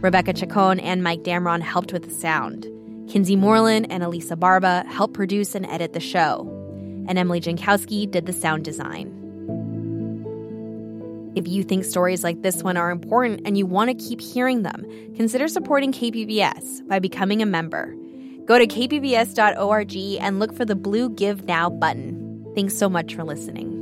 Rebecca 0.00 0.32
Chacon 0.32 0.78
and 0.78 1.02
Mike 1.02 1.24
Damron 1.24 1.62
helped 1.62 1.92
with 1.92 2.04
the 2.04 2.14
sound. 2.14 2.62
Kinsee 3.06 3.36
Morlan 3.36 3.86
and 3.86 4.04
Elisa 4.04 4.36
Barba 4.36 4.84
helped 4.86 5.14
produce 5.14 5.56
and 5.56 5.66
edit 5.66 5.94
the 5.94 5.98
show. 5.98 6.46
And 7.08 7.18
Emily 7.18 7.40
Jankowski 7.40 8.08
did 8.08 8.26
the 8.26 8.32
sound 8.32 8.64
design. 8.64 9.08
If 11.34 11.48
you 11.48 11.64
think 11.64 11.84
stories 11.84 12.22
like 12.22 12.42
this 12.42 12.62
one 12.62 12.76
are 12.76 12.92
important 12.92 13.40
and 13.44 13.58
you 13.58 13.66
want 13.66 13.90
to 13.90 13.94
keep 13.96 14.20
hearing 14.20 14.62
them, 14.62 14.86
consider 15.16 15.48
supporting 15.48 15.90
KPBS 15.90 16.86
by 16.86 17.00
becoming 17.00 17.42
a 17.42 17.46
member. 17.46 17.96
Go 18.46 18.58
to 18.58 18.66
kpbs.org 18.66 19.96
and 20.20 20.38
look 20.38 20.54
for 20.54 20.64
the 20.64 20.76
blue 20.76 21.10
Give 21.10 21.44
Now 21.44 21.70
button. 21.70 22.44
Thanks 22.54 22.76
so 22.76 22.88
much 22.88 23.14
for 23.14 23.24
listening. 23.24 23.81